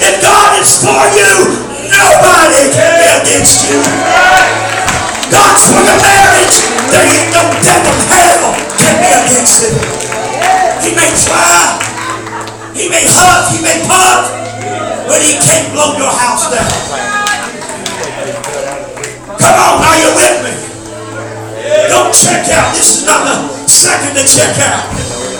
[0.02, 1.30] If God is for you,
[1.86, 3.78] nobody can be against you.
[5.30, 6.58] God's for your marriage.
[6.90, 8.50] There ain't no devil in hell
[8.82, 9.78] can be against it.
[10.82, 11.78] He may try,
[12.74, 14.26] he may huff, he may puff,
[15.06, 16.66] but he can't blow your house down.
[19.38, 20.54] Come on, are you with me?
[21.94, 22.74] Don't check out.
[22.74, 25.37] This is not the second to check out.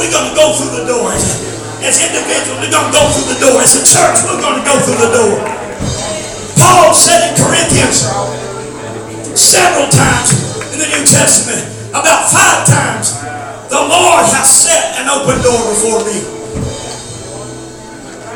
[0.00, 1.12] We're going to go through the door.
[1.12, 1.44] As,
[1.84, 3.60] as individuals, we're going to go through the door.
[3.60, 5.36] As a church, we're going to go through the door.
[6.56, 8.08] Paul said in Corinthians
[9.36, 10.32] several times
[10.72, 13.20] in the New Testament, about five times,
[13.68, 16.24] the Lord has set an open door before me.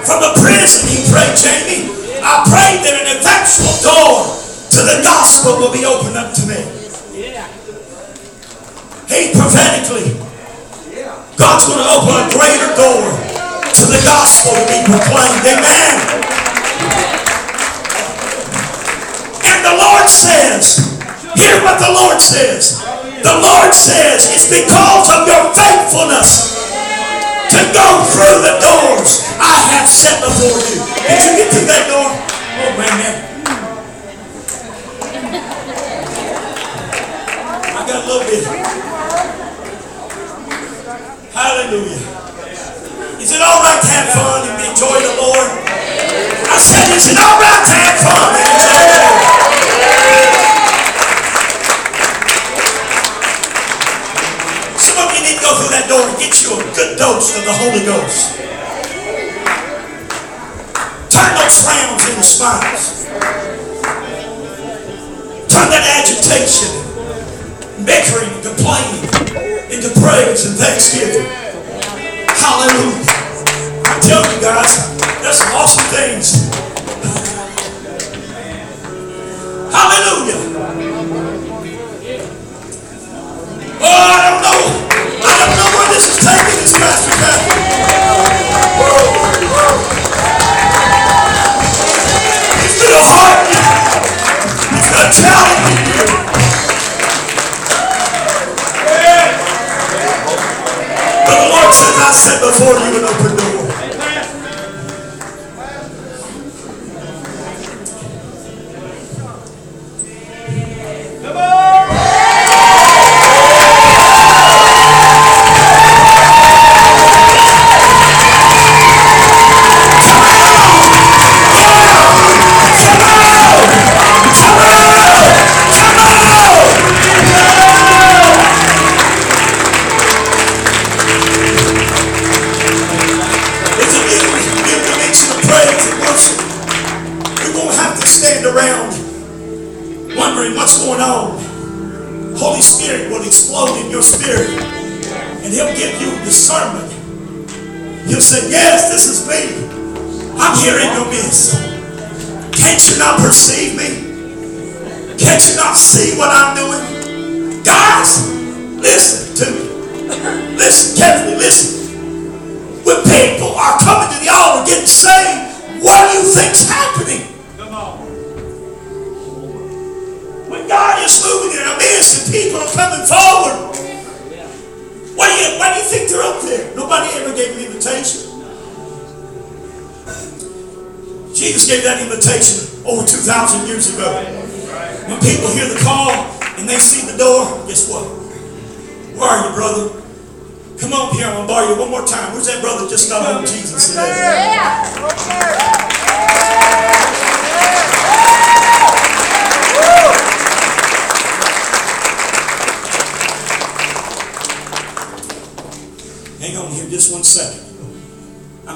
[0.04, 1.88] From the prison, he prayed, Jamie.
[2.20, 4.36] I prayed that an effectual door
[4.68, 6.60] to the gospel will be opened up to me.
[9.08, 10.23] He prophetically
[11.44, 15.44] God's going to open a greater door to the gospel to be proclaimed.
[15.44, 15.92] Amen.
[19.44, 20.80] And the Lord says,
[21.36, 22.80] hear what the Lord says.
[23.20, 26.56] The Lord says, it's because of your faithfulness
[27.52, 30.80] to go through the doors I have set before you.
[30.80, 32.08] Did you get through that door?
[32.08, 33.20] Oh, man.
[37.68, 38.93] I got a little bit.
[41.34, 41.98] Hallelujah.
[43.18, 45.50] Is it all right to have fun and enjoy the Lord?
[46.46, 49.18] I said, is it all right to have fun and enjoy the Lord?
[54.78, 57.34] Some of you need to go through that door and get you a good dose
[57.34, 58.38] of the Holy Ghost.
[61.10, 63.10] Turn those frowns into smiles.
[65.50, 66.93] Turn that agitation,
[67.82, 69.02] bickering, complaining
[69.70, 71.26] into praise and thanksgiving.
[72.38, 73.02] Hallelujah.
[73.82, 74.93] I tell you guys,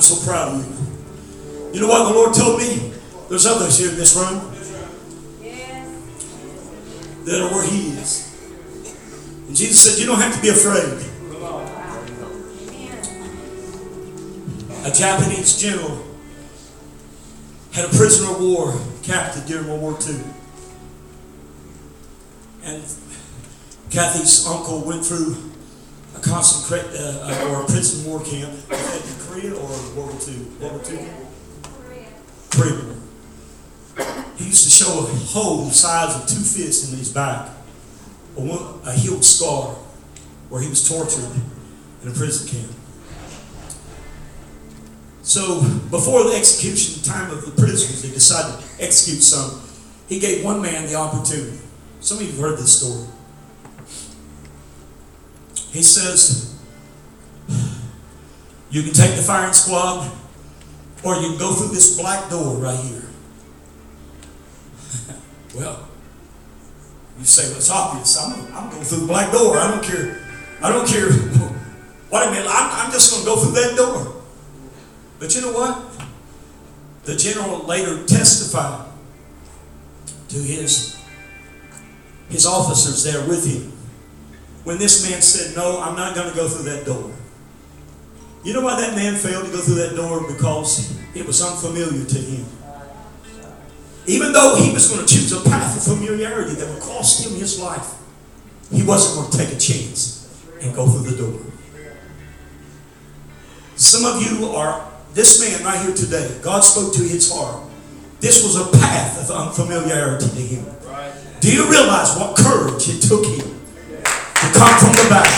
[0.00, 1.74] so proud of you.
[1.74, 2.92] You know what the Lord told me?
[3.28, 4.40] There's others here in this room
[7.24, 8.24] that are where He is.
[9.46, 11.04] And Jesus said, You don't have to be afraid.
[14.84, 16.04] A Japanese general
[17.72, 20.20] had a prisoner of war captive during World War II.
[22.64, 22.82] And
[23.90, 25.36] Kathy's uncle went through
[26.18, 30.36] a concentrate uh, or a prison war camp in Korea or World War II.
[30.60, 31.08] World War II.
[32.50, 32.94] Korea.
[34.36, 37.48] He used to show a hole the size of two fists in his back,
[38.36, 39.74] a, one, a healed scar
[40.48, 41.30] where he was tortured
[42.02, 42.72] in a prison camp.
[45.22, 45.60] So
[45.90, 49.60] before the execution time of the prisoners, they decided to execute some.
[50.08, 51.58] He gave one man the opportunity.
[52.00, 53.06] Some of you have heard this story.
[55.70, 56.56] He says,
[58.70, 60.10] You can take the firing squad,
[61.04, 63.04] or you can go through this black door right here.
[65.54, 65.88] well,
[67.18, 68.18] you say, Well, it's obvious.
[68.18, 69.58] I'm, I'm going through the black door.
[69.58, 70.20] I don't care.
[70.62, 71.08] I don't care.
[72.10, 72.46] Wait a minute.
[72.48, 74.22] I'm, I'm just going to go through that door.
[75.18, 75.84] But you know what?
[77.04, 78.86] The general later testified
[80.28, 80.98] to his,
[82.28, 83.77] his officers there with him
[84.68, 87.10] when this man said, No, I'm not going to go through that door.
[88.44, 90.28] You know why that man failed to go through that door?
[90.28, 92.44] Because it was unfamiliar to him.
[94.04, 97.38] Even though he was going to choose a path of familiarity that would cost him
[97.38, 97.94] his life,
[98.70, 100.28] he wasn't going to take a chance
[100.60, 101.40] and go through the door.
[103.74, 107.64] Some of you are this man right here today, God spoke to his heart.
[108.20, 110.66] This was a path of unfamiliarity to him.
[111.40, 113.57] Do you realize what courage it took him
[114.58, 115.30] come from the back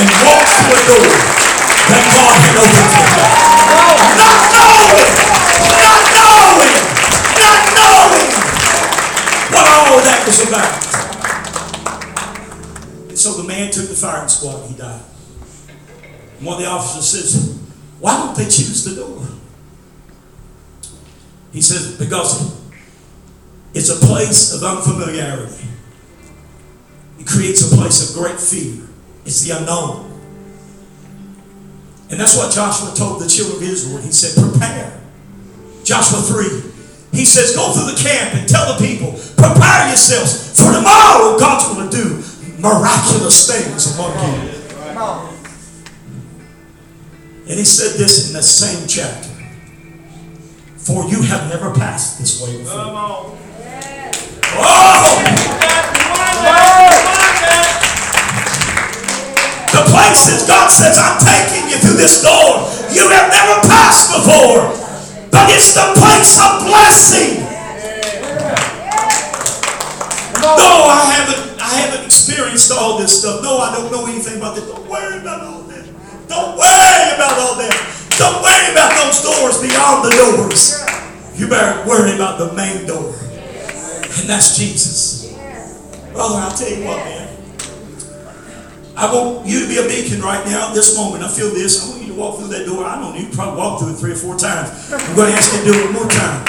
[0.00, 3.28] and walk through a door that God had opened for him?
[4.16, 5.04] Not knowing,
[5.76, 6.80] not knowing,
[7.36, 8.32] not knowing
[9.52, 10.72] what all that was about.
[13.10, 15.04] And so the man took the firing squad and he died.
[16.38, 17.60] And one of the officers says,
[18.00, 19.26] why don't they choose the door?
[21.52, 22.56] He says, because
[23.74, 25.68] it's a place of unfamiliarity.
[27.18, 28.86] It creates a place of great fear.
[29.24, 30.12] It's the unknown.
[32.10, 33.98] And that's what Joshua told the children of Israel.
[33.98, 35.00] He said, prepare.
[35.82, 36.72] Joshua 3.
[37.12, 41.74] He says, go through the camp and tell the people, prepare yourselves, for tomorrow God's
[41.74, 42.22] going to do
[42.60, 44.56] miraculous things among you.
[47.48, 49.30] And he said this in the same chapter.
[50.76, 52.74] For you have never passed this way before.
[52.74, 53.38] Come on.
[54.58, 55.55] Oh!
[59.96, 64.72] Places God says, I'm taking you through this door you have never passed before.
[65.28, 67.44] But it's the place of blessing.
[70.40, 73.42] No, I haven't I haven't experienced all this stuff.
[73.42, 74.64] No, I don't know anything about this.
[74.64, 75.84] Don't worry about all that.
[76.28, 77.76] Don't worry about all that.
[78.16, 80.80] Don't worry about those doors beyond the doors.
[81.34, 83.12] You better worry about the main door.
[83.12, 85.34] And that's Jesus.
[86.12, 87.35] Brother, I'll tell you what, man.
[88.96, 91.22] I want you to be a beacon right now, this moment.
[91.22, 91.84] I feel this.
[91.84, 92.80] I want you to walk through that door.
[92.80, 94.72] I don't know, you probably walked through it three or four times.
[94.88, 96.40] I'm going to ask you to do it one more time.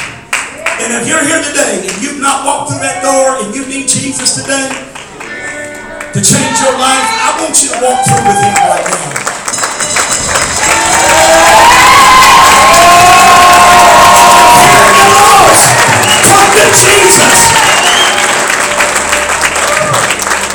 [0.79, 3.91] And if you're here today and you've not walked through that door and you need
[3.91, 4.71] Jesus today
[6.15, 9.27] to change your life, I want you to walk through with Him right now.
[16.77, 17.57] Jesus.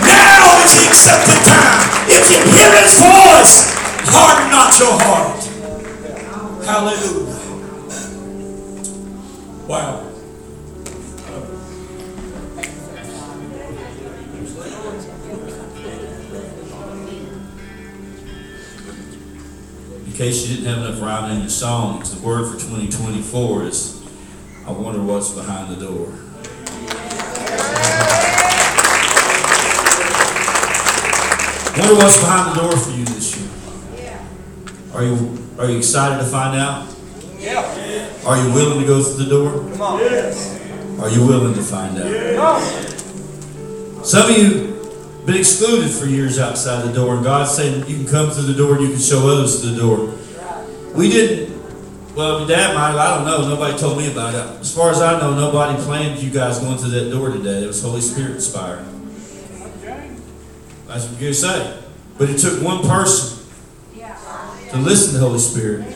[0.07, 1.82] Now is the accepted time.
[2.12, 3.72] Hear his voice,
[4.04, 5.42] harden not your heart.
[6.62, 7.32] Hallelujah.
[9.66, 10.08] Wow.
[20.04, 24.06] In case you didn't have enough writing in your songs, the word for 2024 is
[24.66, 26.12] I wonder what's behind the door.
[31.83, 33.51] Wonder what's behind the door for you this year.
[34.95, 36.87] Are you are you excited to find out?
[37.41, 38.09] Yeah.
[38.24, 39.68] Are you willing to go through the door?
[39.99, 40.61] Yes.
[41.01, 42.07] Are you willing to find out?
[42.07, 43.03] Yes.
[44.09, 48.07] Some of you been excluded for years outside the door, and God said you can
[48.07, 50.14] come through the door and you can show others to the door.
[50.95, 51.51] We didn't.
[52.14, 52.97] Well, my dad might.
[52.97, 53.49] I don't know.
[53.57, 54.61] Nobody told me about it.
[54.61, 57.64] As far as I know, nobody planned you guys going through that door today.
[57.64, 58.91] It was Holy Spirit inspired.
[60.93, 61.78] That's what you're say.
[62.18, 63.49] But it took one person
[64.70, 65.86] to listen to the Holy Spirit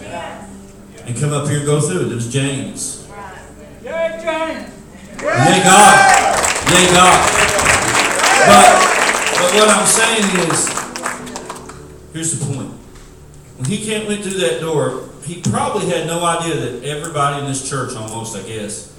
[1.04, 2.12] and come up here and go through it.
[2.12, 3.06] It was James.
[3.84, 4.72] Yay, James!
[5.20, 6.16] Yay God.
[6.72, 7.30] Yay God.
[8.46, 8.72] But,
[9.36, 10.68] but what I'm saying is,
[12.14, 12.70] here's the point.
[13.58, 17.46] When he came went through that door, he probably had no idea that everybody in
[17.46, 18.98] this church, almost, I guess,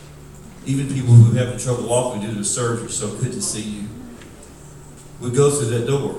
[0.68, 3.87] even people who having trouble walking due to surgery, so good to see you,
[5.20, 6.16] would go through that door.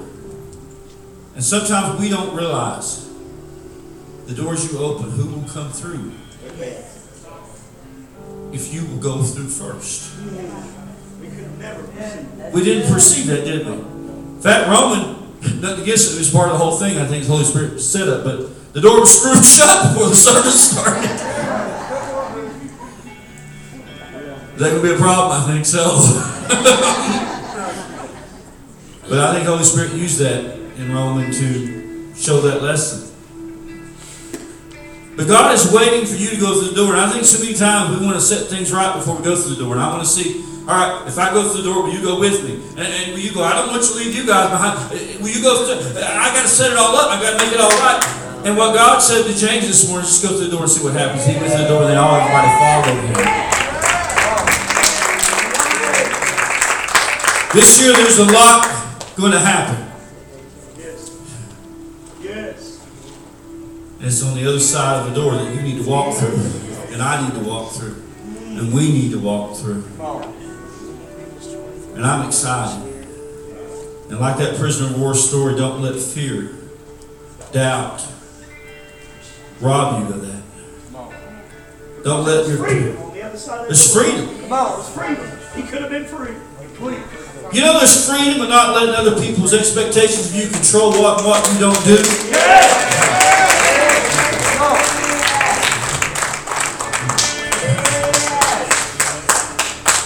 [1.34, 3.08] And sometimes we don't realize
[4.26, 6.12] the doors you open, who will come through
[8.52, 10.16] if you will go through first.
[12.52, 13.72] We didn't perceive that, did we?
[13.72, 16.98] In fact, Roman, nothing against it, it was part of the whole thing.
[16.98, 20.16] I think the Holy Spirit set up, but the door was screwed shut before the
[20.16, 21.08] service started.
[24.58, 25.40] That to be a problem?
[25.40, 27.34] I think so.
[29.08, 30.44] but I think Holy Spirit used that
[30.76, 33.08] in Roman to show that lesson.
[35.16, 36.94] But God is waiting for you to go through the door.
[36.94, 39.34] And I think so many times we want to set things right before we go
[39.34, 39.74] through the door.
[39.74, 41.98] And I want to see, all right, if I go through the door, will you
[41.98, 42.62] go with me?
[42.78, 43.42] And, and will you go?
[43.42, 44.78] I don't want you to leave you guys behind.
[44.78, 45.82] Uh, Will you go through?
[45.98, 47.10] I got to set it all up.
[47.10, 47.98] I got to make it all right.
[48.46, 50.84] And what God said to James this morning, just go through the door and see
[50.86, 51.26] what happens.
[51.26, 53.10] He went through the door, and then all everybody followed him.
[57.58, 58.77] This year, there's a lot
[59.18, 59.84] going to happen.
[60.78, 61.10] Yes.
[62.22, 62.86] Yes.
[63.98, 66.40] And it's on the other side of the door that you need to walk through,
[66.92, 68.00] and I need to walk through,
[68.46, 69.82] and we need to walk through.
[71.96, 72.84] And I'm excited.
[74.08, 76.50] And like that prisoner of war story, don't let fear,
[77.50, 78.06] doubt,
[79.60, 80.42] rob you of that.
[82.04, 84.40] Don't let your Freedom on the other side of the there's freedom.
[84.42, 85.28] Come on, it's freedom.
[85.56, 86.34] He could have been free.
[86.60, 87.27] Complete.
[87.50, 91.26] You know there's freedom in not letting other people's expectations of you control what and
[91.26, 91.96] what you don't do.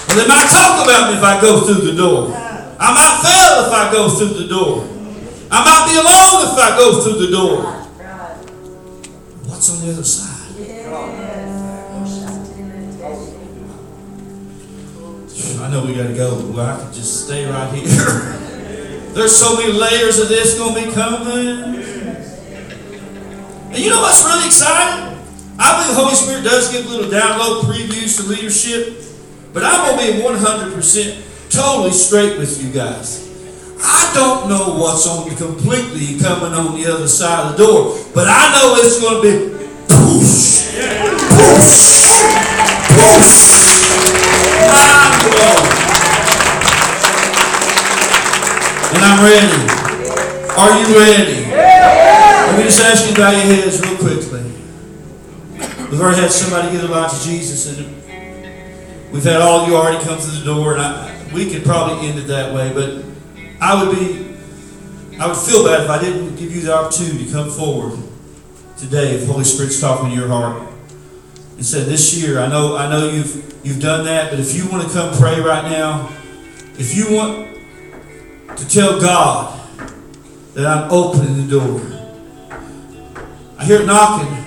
[0.06, 2.30] Well, they might talk about me if I go through the door.
[2.78, 4.86] I might fail if I go through the door.
[5.50, 7.62] I might be alone if I go through the door.
[9.50, 10.31] What's on the other side?
[15.60, 17.86] I know we gotta go, but I could just stay right here.
[19.12, 21.82] There's so many layers of this gonna be coming.
[23.72, 25.18] And you know what's really exciting?
[25.58, 29.02] I believe the Holy Spirit does give little download previews to leadership,
[29.52, 33.28] but I'm gonna be 100% totally straight with you guys.
[33.82, 38.28] I don't know what's on completely coming on the other side of the door, but
[38.28, 39.28] I know it's gonna be
[39.88, 40.72] poosh,
[41.36, 42.22] poosh,
[42.96, 43.71] poosh.
[48.94, 49.82] And I'm ready.
[50.58, 51.50] Are you ready?
[51.50, 54.42] Let me just ask you to bow your heads real quickly.
[55.90, 57.86] We've already had somebody give their life to Jesus, and
[59.12, 62.18] we've had all you already come through the door, and I, we could probably end
[62.18, 63.04] it that way, but
[63.60, 64.36] I would be,
[65.18, 67.98] I would feel bad if I didn't give you the opportunity to come forward
[68.76, 70.71] today if Holy Spirit's talking to your heart
[71.56, 74.68] and said, "This year, I know, I know you've you've done that, but if you
[74.68, 76.08] want to come pray right now,
[76.78, 77.56] if you want
[78.56, 79.60] to tell God
[80.54, 81.80] that I'm opening the door,
[83.58, 84.38] I hear knocking.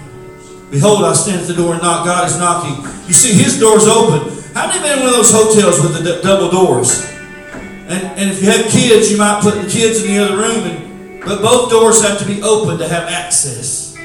[0.71, 2.05] Behold, I stand at the door and knock.
[2.05, 2.83] God is knocking.
[3.07, 4.31] You see, His door's open.
[4.53, 7.05] How many been in one of those hotels with the d- double doors?
[7.87, 10.63] And and if you have kids, you might put the kids in the other room,
[10.65, 13.95] and but both doors have to be open to have access.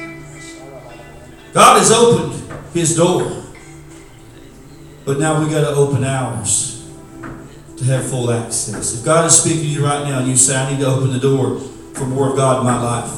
[1.53, 2.39] God is opened
[2.73, 3.31] His door,
[5.05, 6.85] but now we got to open ours
[7.77, 8.95] to have full access.
[8.95, 11.12] If God is speaking to you right now, and you say, "I need to open
[11.12, 11.61] the door
[11.95, 13.11] for more of God in my life,"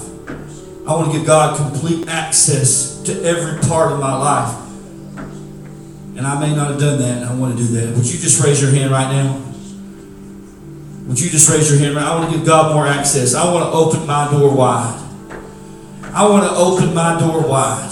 [0.86, 4.54] I want to give God complete access to every part of my life.
[6.16, 7.96] And I may not have done that, and I want to do that.
[7.96, 9.36] Would you just raise your hand right now?
[11.08, 13.34] Would you just raise your hand I want to give God more access.
[13.34, 14.94] I want to open my door wide.
[16.14, 17.90] I want to open my door wide.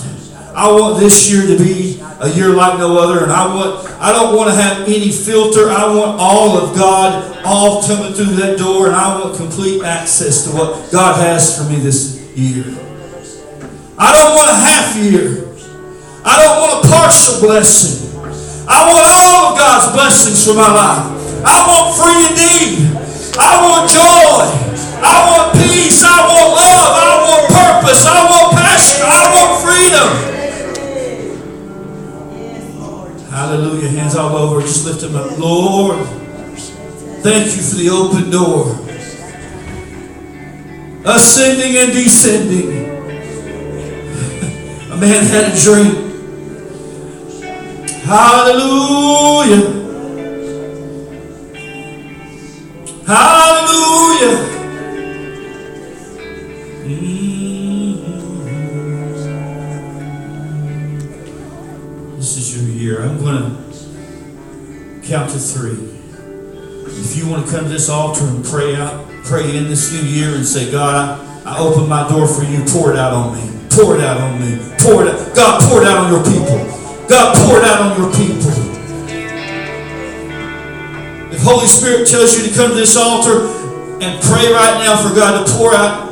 [0.54, 4.12] I want this year to be a year like no other, and I want I
[4.12, 5.70] don't want to have any filter.
[5.70, 10.44] I want all of God all coming through that door, and I want complete access
[10.44, 12.64] to what God has for me this year.
[13.96, 15.46] I don't want a half year.
[16.24, 18.10] I don't want a partial blessing.
[18.68, 21.04] I want all of God's blessings for my life.
[21.44, 22.96] I want free indeed.
[23.38, 24.44] I want joy.
[25.00, 26.02] I want peace.
[26.04, 26.90] I want love.
[26.96, 28.04] I want purpose.
[28.04, 29.00] I want passion.
[29.04, 30.39] I want freedom.
[33.40, 33.88] Hallelujah.
[33.88, 34.60] Hands all over.
[34.60, 35.38] Just lift them up.
[35.38, 36.06] Lord,
[37.22, 38.76] thank you for the open door.
[41.06, 42.84] Ascending and descending.
[44.92, 46.10] A man had a dream.
[48.04, 49.64] Hallelujah.
[53.06, 54.36] Hallelujah.
[56.84, 57.19] Mhm.
[62.90, 63.02] Year.
[63.02, 65.78] I'm going to count to three.
[66.90, 70.02] If you want to come to this altar and pray out, pray in this new
[70.02, 72.64] year and say, God, I, I open my door for you.
[72.66, 73.68] Pour it out on me.
[73.70, 74.58] Pour it out on me.
[74.80, 75.36] Pour it out.
[75.36, 76.58] God, pour it out on your people.
[77.08, 78.50] God, pour it out on your people.
[81.32, 83.46] If Holy Spirit tells you to come to this altar
[84.02, 86.10] and pray right now for God to pour out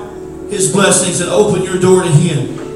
[0.48, 2.67] His blessings and open your door to Him.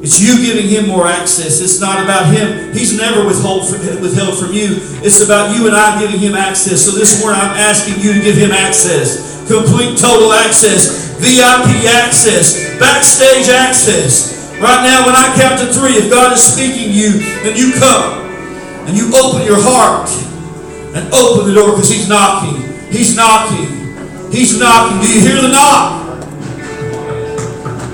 [0.00, 1.60] It's you giving Him more access.
[1.60, 2.72] It's not about Him.
[2.72, 4.80] He's never withhold from, withheld from you.
[5.04, 6.80] It's about you and I giving Him access.
[6.80, 9.44] So this morning I'm asking you to give Him access.
[9.44, 11.12] Complete, total access.
[11.20, 12.56] VIP access.
[12.80, 14.40] Backstage access.
[14.56, 17.76] Right now when I count to three, if God is speaking to you, then you
[17.76, 18.24] come.
[18.88, 20.08] And you open your heart.
[20.96, 22.56] And open the door because He's knocking.
[22.88, 23.68] He's knocking.
[24.32, 24.96] He's knocking.
[25.04, 26.24] Do you hear the knock?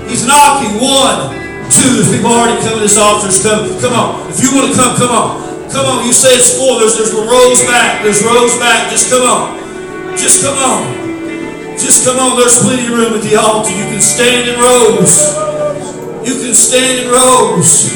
[0.07, 0.79] He's knocking.
[0.79, 1.99] One, two.
[1.99, 3.29] There's people already coming to this altar.
[3.29, 4.29] Come, come on.
[4.31, 5.27] If you want to come, come on.
[5.71, 6.05] Come on.
[6.05, 6.79] You say it's full.
[6.79, 8.03] There's there's rows back.
[8.03, 8.89] There's rows back.
[8.89, 9.59] Just come on.
[10.17, 10.81] Just come on.
[11.77, 12.39] Just come on.
[12.39, 13.71] There's plenty of room at the altar.
[13.71, 15.35] You can stand in rows.
[16.27, 17.93] You can stand in rows.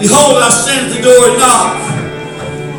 [0.00, 1.72] Behold, I stand at the door and knock.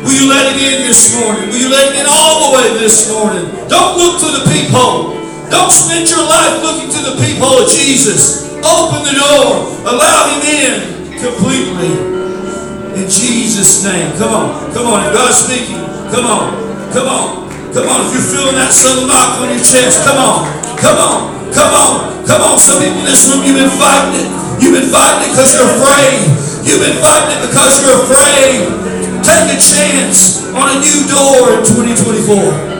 [0.04, 1.50] Will you let him in this morning?
[1.50, 3.42] Will you let him in all the way this morning?
[3.66, 5.18] Don't look to the peephole.
[5.50, 8.45] Don't spend your life looking to the peephole of Jesus.
[8.66, 9.70] Open the door.
[9.86, 10.74] Allow him in
[11.22, 11.94] completely.
[12.98, 14.10] In Jesus' name.
[14.18, 14.74] Come on.
[14.74, 15.06] Come on.
[15.06, 15.78] If God's speaking,
[16.10, 16.50] come on.
[16.90, 17.46] Come on.
[17.70, 17.98] Come on.
[18.10, 20.50] If you're feeling that subtle knock on your chest, come on.
[20.82, 21.54] Come on.
[21.54, 22.26] Come on.
[22.26, 22.58] Come on.
[22.58, 24.28] Some people in this room, you've been fighting it.
[24.58, 26.18] You've been fighting it because you're afraid.
[26.66, 28.66] You've been fighting it because you're afraid.
[29.22, 32.75] Take a chance on a new door in 2024.